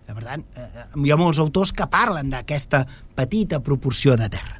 [0.08, 4.28] Eh, Per tant, eh, eh, hi ha molts autors que parlen d'aquesta petita proporció de
[4.32, 4.56] terra.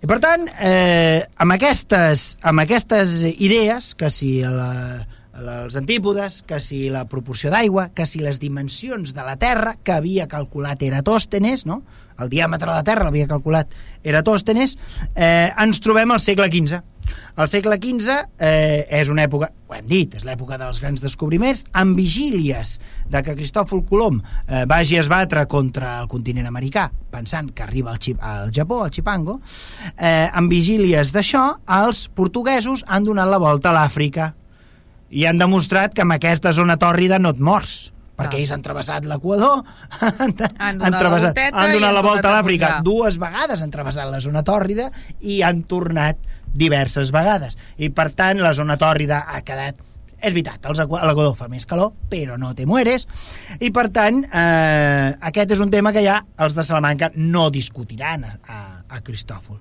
[0.00, 5.04] I per tant, eh, amb, aquestes, amb aquestes idees, que si la,
[5.34, 9.92] els antípodes, que si la proporció d'aigua, que si les dimensions de la Terra, que
[9.92, 11.82] havia calculat Eratòstenes, no?
[12.20, 13.74] el diàmetre de la Terra l'havia calculat
[14.04, 14.76] Eratòstenes,
[15.14, 16.80] eh, ens trobem al segle XV.
[17.40, 21.64] El segle XV eh, és una època, ho hem dit, és l'època dels grans descobriments,
[21.72, 22.78] amb vigílies
[23.10, 27.94] de que Cristòfol Colom eh, vagi a esbatre contra el continent americà, pensant que arriba
[27.94, 29.40] al, Xip, al Japó, al Chipango,
[29.96, 31.46] eh, amb vigílies d'això,
[31.80, 34.32] els portuguesos han donat la volta a l'Àfrica
[35.10, 37.90] i han demostrat que amb aquesta zona tòrrida no et mors
[38.20, 38.42] perquè Ah.
[38.42, 39.62] ells han travessat l'Equador
[40.00, 44.10] han, Han la travessat, han donat han la volta a l'Àfrica dues vegades han travessat
[44.12, 44.90] la zona tòrrida
[45.20, 46.20] i han tornat
[46.54, 49.86] diverses vegades i per tant la zona tòrrida ha quedat
[50.20, 53.06] és veritat, l'Equador fa més calor, però no te mueres,
[53.56, 58.26] i per tant, eh, aquest és un tema que ja els de Salamanca no discutiran
[58.28, 59.56] a, a, a Cristòfol.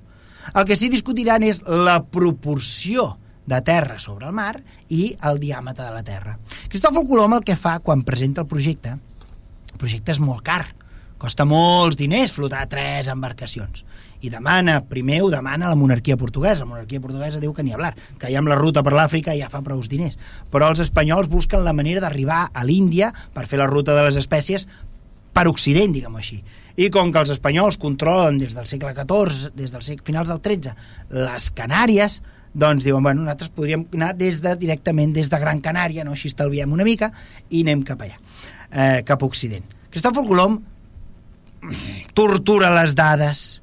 [0.51, 3.13] El que sí discutiran és la proporció
[3.49, 4.59] de terra sobre el mar
[4.93, 6.35] i el diàmetre de la Terra.
[6.69, 8.93] Cristòfol Colom el que fa quan presenta el projecte,
[9.71, 10.65] el projecte és molt car,
[11.19, 13.83] costa molts diners flotar tres embarcacions
[14.21, 16.65] i demana, primer ho demana la monarquia portuguesa.
[16.65, 19.35] La monarquia portuguesa diu que n'hi ha blar, que ja amb la ruta per l'Àfrica
[19.37, 20.17] ja fa prou diners.
[20.51, 24.17] Però els espanyols busquen la manera d'arribar a l'Índia per fer la ruta de les
[24.19, 24.67] espècies
[25.33, 26.41] per Occident, diguem així.
[26.79, 30.41] I com que els espanyols controlen des del segle XIV, des del segle, finals del
[30.43, 30.75] XIII,
[31.15, 32.19] les Canàries,
[32.59, 36.15] doncs diuen, bueno, nosaltres podríem anar des de, directament des de Gran Canària, no?
[36.17, 37.11] així estalviem una mica,
[37.49, 38.17] i anem cap allà,
[38.71, 39.63] eh, cap a Occident.
[39.93, 40.59] Cristòfol Colom
[42.17, 43.61] tortura les dades,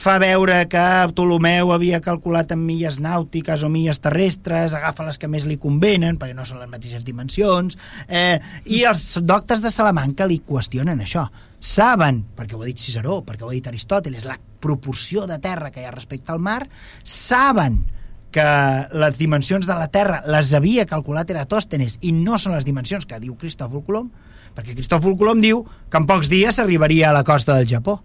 [0.00, 5.28] fa veure que Ptolomeu havia calculat en milles nàutiques o milles terrestres, agafa les que
[5.28, 7.76] més li convenen, perquè no són les mateixes dimensions,
[8.08, 11.26] eh, i els doctes de Salamanca li qüestionen això.
[11.60, 15.70] Saben, perquè ho ha dit Ciceró, perquè ho ha dit Aristòteles, la proporció de terra
[15.70, 16.62] que hi ha respecte al mar,
[17.04, 17.82] saben
[18.30, 18.46] que
[18.94, 23.18] les dimensions de la Terra les havia calculat Eratòstenes i no són les dimensions que
[23.20, 24.10] diu Cristòfol Colom,
[24.54, 28.00] perquè Cristòfol Colom diu que en pocs dies s'arribaria a la costa del Japó.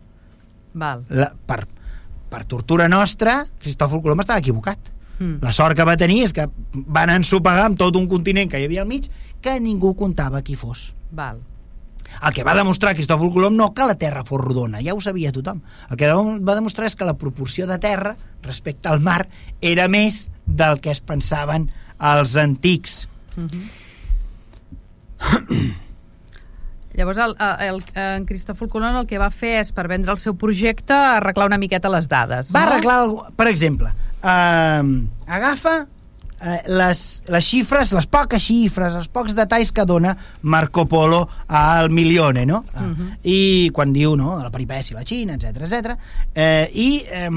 [0.76, 1.06] Val.
[1.10, 1.64] La, per,
[2.30, 4.92] per tortura nostra, Cristòfol Colom estava equivocat.
[5.20, 5.40] Mm.
[5.44, 8.68] La sort que va tenir és que van ensopegar amb tot un continent que hi
[8.68, 9.10] havia al mig
[9.42, 10.90] que ningú comptava qui fos.
[11.16, 11.40] Val.
[12.16, 15.34] El que va demostrar Cristòfol Colom no que la Terra fos rodona, ja ho sabia
[15.36, 15.62] tothom.
[15.90, 18.16] El que va demostrar és que la proporció de terra
[18.46, 19.28] respecte al mar
[19.62, 21.70] era més del que es pensaven
[22.00, 23.08] els antics.
[23.36, 23.64] Mm -hmm.
[26.96, 27.36] Llavors, el,
[27.68, 31.48] el, en Cristòfol Colom el que va fer és, per vendre el seu projecte, arreglar
[31.50, 32.54] una miqueta les dades.
[32.56, 32.72] Va no?
[32.72, 33.00] arreglar,
[33.36, 33.92] per exemple,
[34.24, 34.84] eh,
[35.28, 35.74] agafa
[36.42, 41.90] eh, les, les xifres, les poques xifres, els pocs detalls que dona Marco Polo al
[41.90, 42.64] Milione, no?
[42.74, 42.94] Uh Mhm.
[42.96, 43.18] -huh.
[43.24, 45.98] I quan diu, no?, la peripècia, la Xina, etc etc.
[46.34, 47.30] Eh, I eh,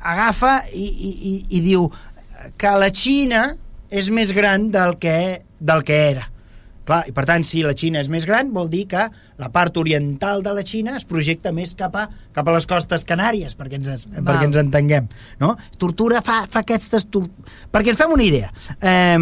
[0.00, 1.90] agafa i, i, i, i diu
[2.56, 3.54] que la Xina
[3.90, 6.30] és més gran del que, del que era.
[6.88, 9.02] Clar, i per tant, si la Xina és més gran, vol dir que
[9.38, 13.04] la part oriental de la Xina es projecta més cap a, cap a les costes
[13.08, 14.22] canàries, perquè ens, Val.
[14.30, 15.08] perquè ens entenguem.
[15.42, 15.54] No?
[15.76, 17.04] Tortura fa, fa aquestes...
[17.12, 17.28] Tor...
[17.74, 18.48] Perquè ens fem una idea.
[18.80, 19.18] Eh,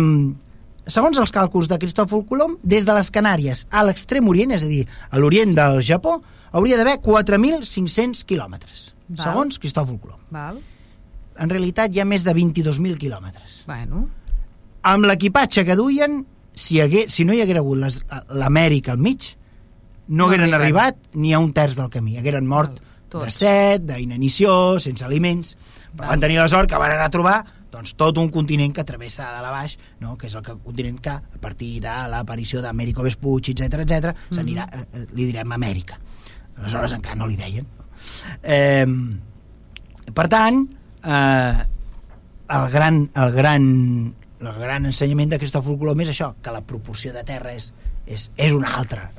[0.87, 4.71] segons els càlculs de Cristòfol Colom, des de les Canàries a l'extrem orient, és a
[4.71, 6.21] dir, a l'orient del Japó,
[6.55, 9.25] hauria d'haver 4.500 quilòmetres, Val.
[9.25, 10.23] segons Cristòfol Colom.
[10.31, 10.63] Val.
[11.43, 14.07] En realitat hi ha més de 22.000 quilòmetres Bueno,
[14.89, 16.23] amb l'equipatge que duien,
[16.57, 17.79] si, hagué, si no hi haguera hagut
[18.33, 19.35] l'Amèrica al mig,
[20.09, 20.63] no, No hagueren arriben.
[20.63, 22.17] arribat ni a un terç del camí.
[22.19, 22.81] Hagueren mort
[23.11, 23.25] tots.
[23.25, 25.57] de set, d'inanició, sense aliments.
[25.93, 26.15] Però Val.
[26.15, 27.37] van tenir la sort que van anar a trobar
[27.73, 30.17] doncs, tot un continent que travessa de la baix, no?
[30.17, 34.65] que és el que, continent que, a partir de l'aparició d'Amèrico Vespucci, etc etc, s'anirà,
[34.73, 35.99] eh, eh, li direm Amèrica.
[36.57, 37.67] Aleshores encara no li deien.
[38.43, 38.87] Eh,
[40.15, 40.63] per tant,
[41.03, 41.67] eh,
[42.57, 47.13] el gran, el gran, el gran ensenyament de Cristòfol Colom és això, que la proporció
[47.13, 47.73] de terra és,
[48.07, 49.11] és, és una altra.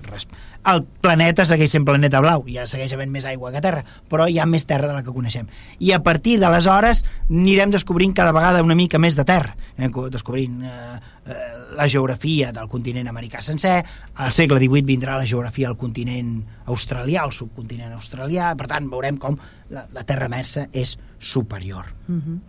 [0.68, 4.38] El planeta segueix sent planeta blau, ja segueix havent més aigua que terra, però hi
[4.39, 5.47] ha més terra de la que coneixem.
[5.80, 9.55] I a partir d'aleshores anirem descobrint cada vegada una mica més de terra.
[9.91, 11.38] Co- descobrint eh, eh,
[11.78, 13.78] la geografia del continent americà sencer,
[14.15, 19.18] al segle XVIII vindrà la geografia del continent australià, el subcontinent australià, per tant veurem
[19.18, 19.38] com
[19.70, 21.86] la, la terra mersa és superior.
[22.09, 22.39] uh -huh.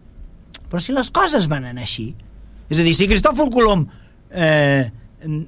[0.68, 2.14] Però si les coses van anar així,
[2.68, 3.86] és a dir, si Cristòfol Colom
[4.30, 4.84] eh,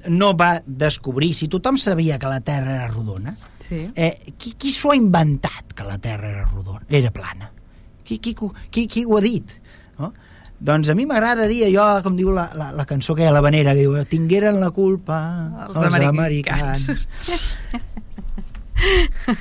[0.09, 3.85] no va descobrir, si tothom sabia que la Terra era rodona, sí.
[3.95, 7.51] eh, qui, qui s'ho ha inventat que la Terra era rodona, era plana?
[8.03, 9.53] Qui, qui, qui, qui ho ha dit?
[9.99, 10.11] No?
[10.61, 13.31] Doncs a mi m'agrada dir allò, com diu la, la, la cançó que hi ha
[13.31, 15.21] a la vanera, que diu, tingueren la culpa
[15.67, 17.07] Els els, americans." americans.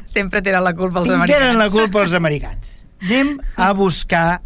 [0.16, 1.33] Sempre tenen la culpa els americans.
[1.33, 2.78] Tingueren la culpa els americans.
[3.01, 4.41] Anem a buscar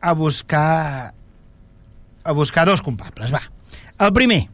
[0.00, 1.12] a buscar
[2.24, 3.42] a buscar dos culpables, va.
[3.98, 4.48] El primer,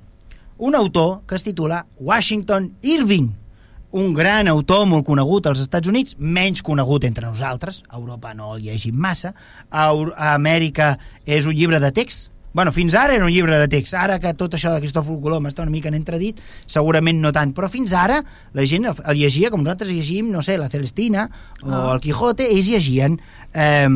[0.58, 3.30] un autor que es titula Washington Irving,
[3.96, 8.54] un gran autor molt conegut als Estats Units, menys conegut entre nosaltres, a Europa no
[8.56, 9.32] el llegim massa,
[9.70, 13.68] a, a Amèrica és un llibre de text, bueno, fins ara era un llibre de
[13.68, 17.32] text, ara que tot això de Cristòfol Colom està una mica en entredit, segurament no
[17.32, 18.22] tant, però fins ara
[18.56, 21.28] la gent el, el llegia com nosaltres llegim, no sé, la Celestina
[21.62, 21.92] o Ah.
[21.92, 23.20] el Quijote, ells llegien
[23.52, 23.88] eh,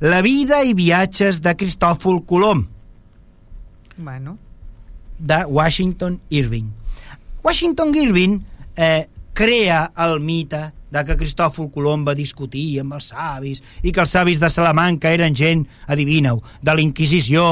[0.00, 2.64] La vida i viatges de Cristòfol Colom,
[4.00, 4.38] Bueno,
[5.18, 6.70] de Washington Irving.
[7.42, 8.40] Washington Irving
[8.76, 14.02] eh, crea el mite de que Cristòfol Colom va discutir amb els savis i que
[14.02, 17.44] els savis de Salamanca eren gent, adivina-ho, de la Inquisició,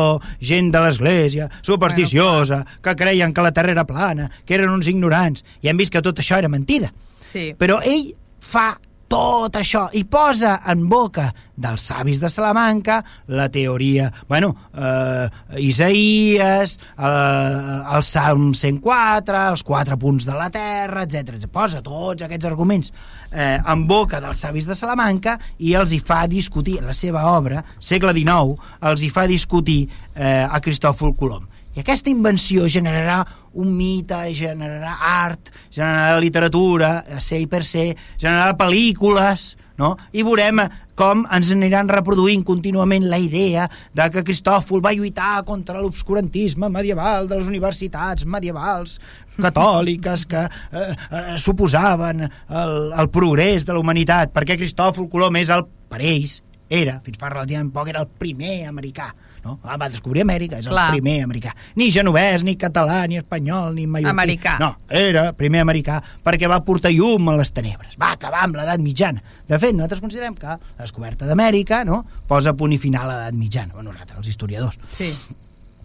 [0.43, 5.45] gent de l'Església, supersticiosa, que creien que la Terra era plana, que eren uns ignorants,
[5.63, 6.91] i hem vist que tot això era mentida.
[7.31, 7.53] sí.
[7.59, 8.73] Però ell fa
[9.09, 13.01] tot això i posa en boca dels savis de Salamanca
[13.33, 15.29] la teoria, bueno, eh,
[15.65, 21.49] Isaías, eh, el Salm 104, els quatre punts de la Terra, etc.
[21.51, 22.93] Posa tots aquests arguments
[23.33, 27.65] eh, en boca dels savis de Salamanca i els hi fa discutir, la seva obra,
[27.81, 28.59] segle XIX,
[28.93, 31.49] els hi fa discutir eh, a Cristòfol Colom.
[31.79, 33.23] I aquesta invenció generarà
[33.59, 37.91] un mite, generarà art, generarà literatura, ser i per ser,
[38.21, 39.95] generarà pel·lícules, no?
[40.13, 40.61] i veurem
[40.99, 47.31] com ens aniran reproduint contínuament la idea de que Cristòfol va lluitar contra l'obscurantisme medieval
[47.31, 48.99] de les universitats medievals
[49.45, 55.55] catòliques que eh, eh, suposaven el, el progrés de la humanitat, perquè Cristòfol Colom és
[55.55, 59.13] el, per ells, era, fins fa relativament poc, era el primer americà
[59.45, 59.59] no?
[59.65, 60.89] Ah, va descobrir Amèrica, és Clar.
[60.89, 61.55] el primer americà.
[61.79, 64.15] Ni genovès, ni català, ni espanyol, ni mallorquí.
[64.15, 64.57] Americà.
[64.63, 67.97] No, era primer americà perquè va portar llum a les tenebres.
[68.01, 69.23] Va acabar amb l'edat mitjana.
[69.49, 73.39] De fet, nosaltres considerem que la descoberta d'Amèrica no, posa punt i final a l'edat
[73.39, 73.75] mitjana.
[73.75, 74.79] Bueno, nosaltres, els historiadors.
[74.97, 75.13] Sí.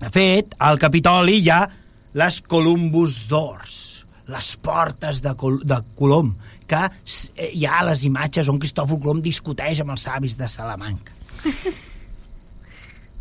[0.04, 1.62] De fet, al Capitoli hi ha
[2.20, 3.78] les Columbus Doors,
[4.28, 6.34] les portes de, Col de Colom,
[6.68, 11.16] que eh, hi ha les imatges on Cristòfol Colom discuteix amb els savis de Salamanca.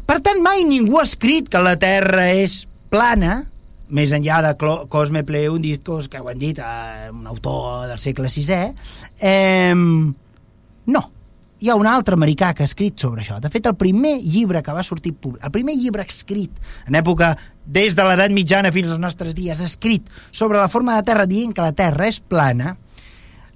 [0.07, 3.43] Per tant, mai ningú ha escrit que la Terra és plana,
[3.93, 4.53] més enllà de
[4.91, 8.73] Cosme Pleundicos, que ho han dit, eh, un autor del segle VI,
[9.21, 9.75] eh,
[10.87, 11.03] no.
[11.63, 13.37] Hi ha un altre americà que ha escrit sobre això.
[13.39, 16.51] De fet, el primer llibre que va sortir públic, el primer llibre escrit
[16.89, 21.07] en època des de l'edat mitjana fins als nostres dies, escrit sobre la forma de
[21.07, 22.75] Terra dient que la Terra és plana,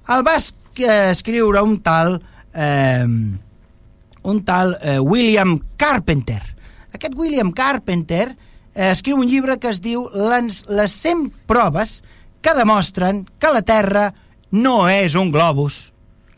[0.08, 2.20] el va escriure un tal...
[2.54, 3.42] Eh,
[4.26, 6.42] un tal eh, William Carpenter.
[6.92, 8.28] Aquest William Carpenter
[8.74, 12.00] eh, escriu un llibre que es diu Les, les 100 proves
[12.42, 14.10] que demostren que la Terra
[14.50, 15.92] no és un globus.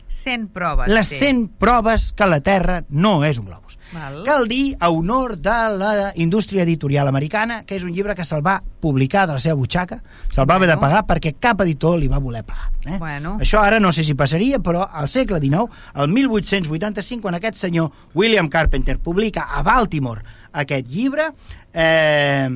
[0.09, 0.89] 100 proves.
[0.89, 1.51] Les 100 sí.
[1.61, 3.68] proves que la Terra no és un globus.
[3.91, 4.21] Val.
[4.25, 8.43] Cal dir a honor de la indústria editorial americana que és un llibre que se'l
[8.45, 10.57] va publicar de la seva butxaca, se'l va bueno.
[10.57, 12.69] haver de pagar perquè cap editor li va voler pagar.
[12.85, 12.97] Eh?
[13.01, 13.37] Bueno.
[13.41, 15.65] Això ara no sé si passaria, però al segle XIX,
[15.95, 20.21] el 1885, quan aquest senyor William Carpenter publica a Baltimore
[20.53, 21.31] aquest llibre...
[21.73, 22.49] Eh,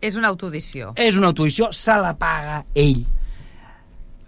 [0.00, 0.92] és una autoedició.
[0.94, 3.04] És una autoedició, se la paga ell.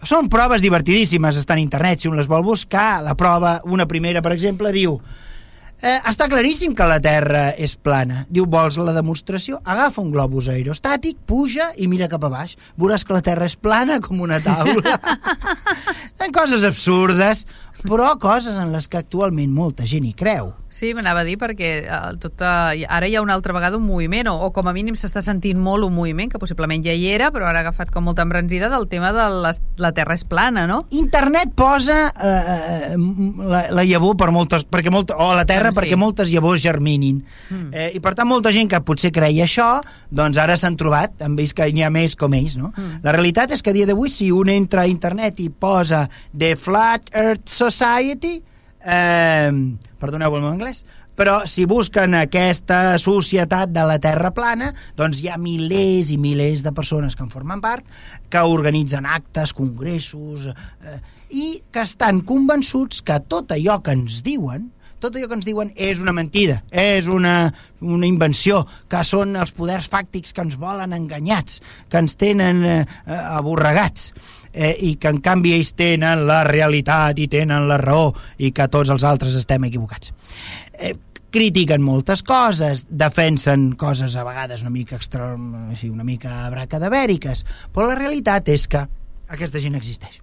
[0.06, 3.02] Són proves divertidíssimes, estan a internet, si un les vol buscar.
[3.02, 4.96] La prova, una primera, per exemple, diu
[5.78, 8.24] Eh, està claríssim que la Terra és plana.
[8.34, 9.60] Diu, vols la demostració?
[9.62, 12.56] Agafa un globus aerostàtic, puja i mira cap a baix.
[12.74, 14.96] Veuràs que la Terra és plana com una taula.
[16.24, 17.44] en coses absurdes,
[17.84, 20.50] però coses en les que actualment molta gent hi creu.
[20.68, 23.86] Sí, m'anava a dir perquè eh, tot, eh, ara hi ha una altra vegada un
[23.88, 27.06] moviment, o, o com a mínim s'està sentint molt un moviment, que possiblement ja hi
[27.08, 30.26] era, però ara ha agafat com molta embranzida del tema de la, la Terra és
[30.28, 30.82] plana, no?
[30.92, 32.56] Internet posa eh,
[32.92, 34.66] eh la, la llavor per moltes...
[34.68, 35.78] Perquè molta, o la Terra sí.
[35.78, 37.22] perquè moltes llavors germinin.
[37.48, 37.70] Mm.
[37.72, 39.70] Eh, I per tant, molta gent que potser creia això,
[40.12, 42.74] doncs ara s'han trobat, han vist que n'hi ha més com ells, no?
[42.74, 43.00] Mm.
[43.06, 46.04] La realitat és que a dia d'avui, si un entra a internet i posa
[46.36, 48.36] The Flat Earth Society,
[48.84, 49.50] eh,
[49.98, 50.84] perdoneu el meu anglès,
[51.18, 56.62] però si busquen aquesta societat de la Terra plana, doncs hi ha milers i milers
[56.62, 57.86] de persones que en formen part,
[58.30, 60.98] que organitzen actes, congressos, eh,
[61.34, 65.68] i que estan convençuts que tot allò que ens diuen tot allò que ens diuen
[65.78, 70.90] és una mentida, és una, una invenció, que són els poders fàctics que ens volen
[70.96, 74.10] enganyats, que ens tenen eh, aborregats
[74.58, 78.10] eh, i que en canvi ells tenen la realitat i tenen la raó
[78.42, 80.10] i que tots els altres estem equivocats.
[80.74, 80.96] Eh,
[81.30, 85.34] critiquen moltes coses, defensen coses a vegades una mica extra,
[85.78, 88.82] sí, una mica bracadavèriques, però la realitat és que
[89.28, 90.18] aquesta gent existeix.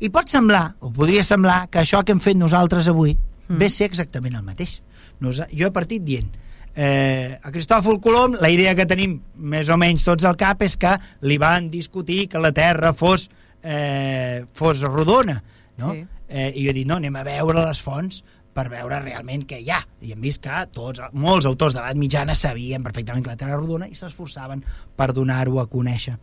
[0.00, 3.60] I pot semblar, o podria semblar, que això que hem fet nosaltres avui mm.
[3.60, 4.80] ve ser exactament el mateix.
[5.20, 6.28] Nos, jo he partit dient
[6.76, 10.76] eh, a Cristòfol Colom la idea que tenim més o menys tots al cap és
[10.76, 10.94] que
[11.26, 13.30] li van discutir que la Terra fos,
[13.64, 15.40] eh, fos rodona
[15.78, 15.92] no?
[15.92, 16.04] Sí.
[16.28, 18.22] Eh, i jo he dit, no, anem a veure les fonts
[18.56, 19.78] per veure realment què hi ha.
[20.02, 23.58] I hem vist que tots, molts autors de l'edat mitjana sabien perfectament que la Terra
[23.60, 24.64] rodona i s'esforçaven
[24.96, 26.16] per donar-ho a conèixer.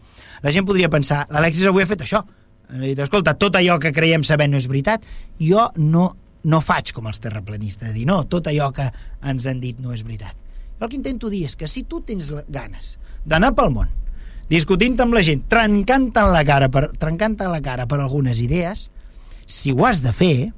[0.43, 2.23] La gent podria pensar, l'Alexis avui ha fet això.
[2.73, 5.05] Ha dit, escolta, tot allò que creiem saber no és veritat.
[5.39, 6.07] Jo no,
[6.49, 8.89] no faig com els terraplanistes, de dir, no, tot allò que
[9.29, 10.42] ens han dit no és veritat.
[10.83, 13.91] El que intento dir és que si tu tens ganes d'anar pel món,
[14.51, 18.89] discutint amb la gent, trencant la cara per, trencant la cara per algunes idees,
[19.47, 20.51] si ho has de fer,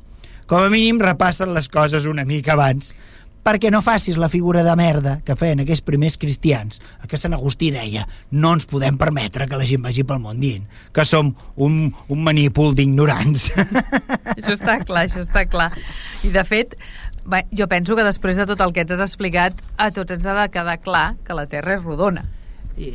[0.49, 2.93] com a mínim repassen les coses una mica abans
[3.45, 7.35] perquè no facis la figura de merda que feien aquells primers cristians, el que Sant
[7.37, 10.65] Agustí deia, no ens podem permetre que la gent vagi pel món dient
[10.95, 11.29] que som
[11.61, 11.75] un,
[12.09, 13.51] un manípul d'ignorants.
[14.33, 15.69] Això està clar, això està clar.
[16.25, 16.73] I de fet,
[17.51, 20.35] jo penso que després de tot el que ens has explicat, a tots ens ha
[20.37, 22.25] de quedar clar que la Terra és rodona.
[22.77, 22.91] I...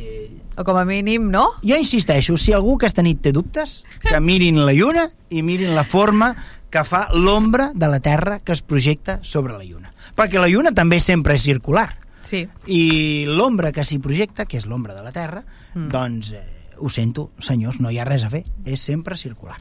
[0.59, 1.47] O com a mínim, no?
[1.65, 5.85] Jo insisteixo, si algú aquesta nit té dubtes, que mirin la lluna i mirin la
[5.87, 6.33] forma
[6.71, 9.91] que fa l'ombra de la Terra que es projecta sobre la lluna.
[10.15, 11.89] Perquè la lluna també sempre és circular.
[12.27, 12.45] Sí.
[12.67, 12.81] I
[13.27, 15.41] l'ombra que s'hi projecta, que és l'ombra de la Terra,
[15.73, 15.87] mm.
[15.91, 19.57] doncs, eh, ho sento, senyors, no hi ha res a fer, és sempre circular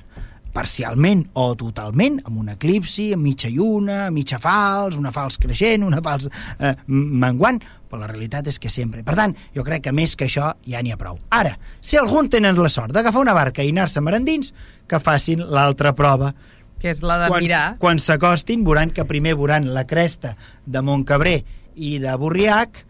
[0.55, 6.01] parcialment o totalment, amb un eclipsi, amb mitja lluna, mitja fals, una fals creixent, una
[6.05, 6.29] fals
[6.59, 9.03] eh, menguant, però la realitat és que sempre.
[9.07, 11.19] Per tant, jo crec que més que això ja n'hi ha prou.
[11.35, 14.53] Ara, si algun tenen la sort d'agafar una barca i anar-se marandins,
[14.91, 16.33] que facin l'altra prova,
[16.81, 17.65] que és la de quan, mirar.
[17.81, 20.35] Quan s'acostin, veuran que primer veuran la cresta
[20.65, 21.43] de Montcabré
[21.77, 22.87] i de Borriac,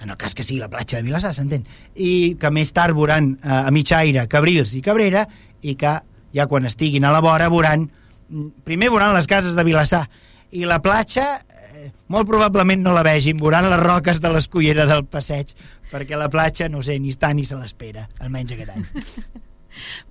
[0.00, 1.64] en el cas que sigui la platja de Vilassar, s'entén,
[1.96, 5.26] i que més tard veuran eh, a mitjaire Cabrils i Cabrera,
[5.60, 5.96] i que
[6.36, 7.88] ja quan estiguin a la vora veuran,
[8.64, 10.06] primer veuran les cases de Vilassar
[10.52, 15.06] i la platja eh, molt probablement no la vegin, veuran les roques de l'escollera del
[15.06, 15.54] passeig,
[15.90, 18.90] perquè la platja, no sé, ni està ni se l'espera, almenys aquest any.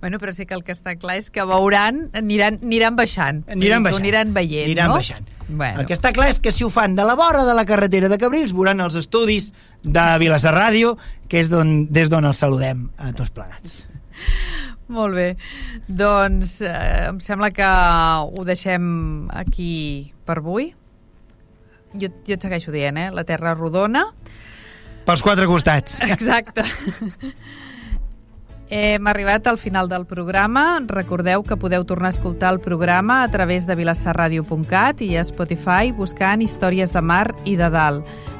[0.00, 3.42] Bueno, però sí que el que està clar és que veuran, aniran, aniran baixant.
[3.52, 4.00] Aniran baixant.
[4.02, 4.96] Aniran veient, aniran no?
[4.96, 5.28] baixant.
[5.48, 5.82] Bueno.
[5.82, 8.08] El que està clar és que si ho fan de la vora de la carretera
[8.08, 9.50] de Cabrils, veuran els estudis
[9.84, 10.96] de Vilassar Ràdio,
[11.28, 13.82] que és des d'on els saludem a tots plegats.
[14.90, 15.28] Molt bé.
[15.86, 17.66] Doncs eh, em sembla que
[18.26, 19.72] ho deixem aquí
[20.26, 20.72] per avui.
[21.94, 23.08] Jo, jo et segueixo dient, eh?
[23.14, 24.08] La Terra rodona.
[25.06, 26.00] Pels quatre costats.
[26.14, 26.66] Exacte.
[28.70, 30.78] Hem arribat al final del programa.
[30.86, 35.90] Recordeu que podeu tornar a escoltar el programa a través de vilassarradio.cat i a Spotify
[35.90, 38.06] buscant Històries de Mar i de Dalt.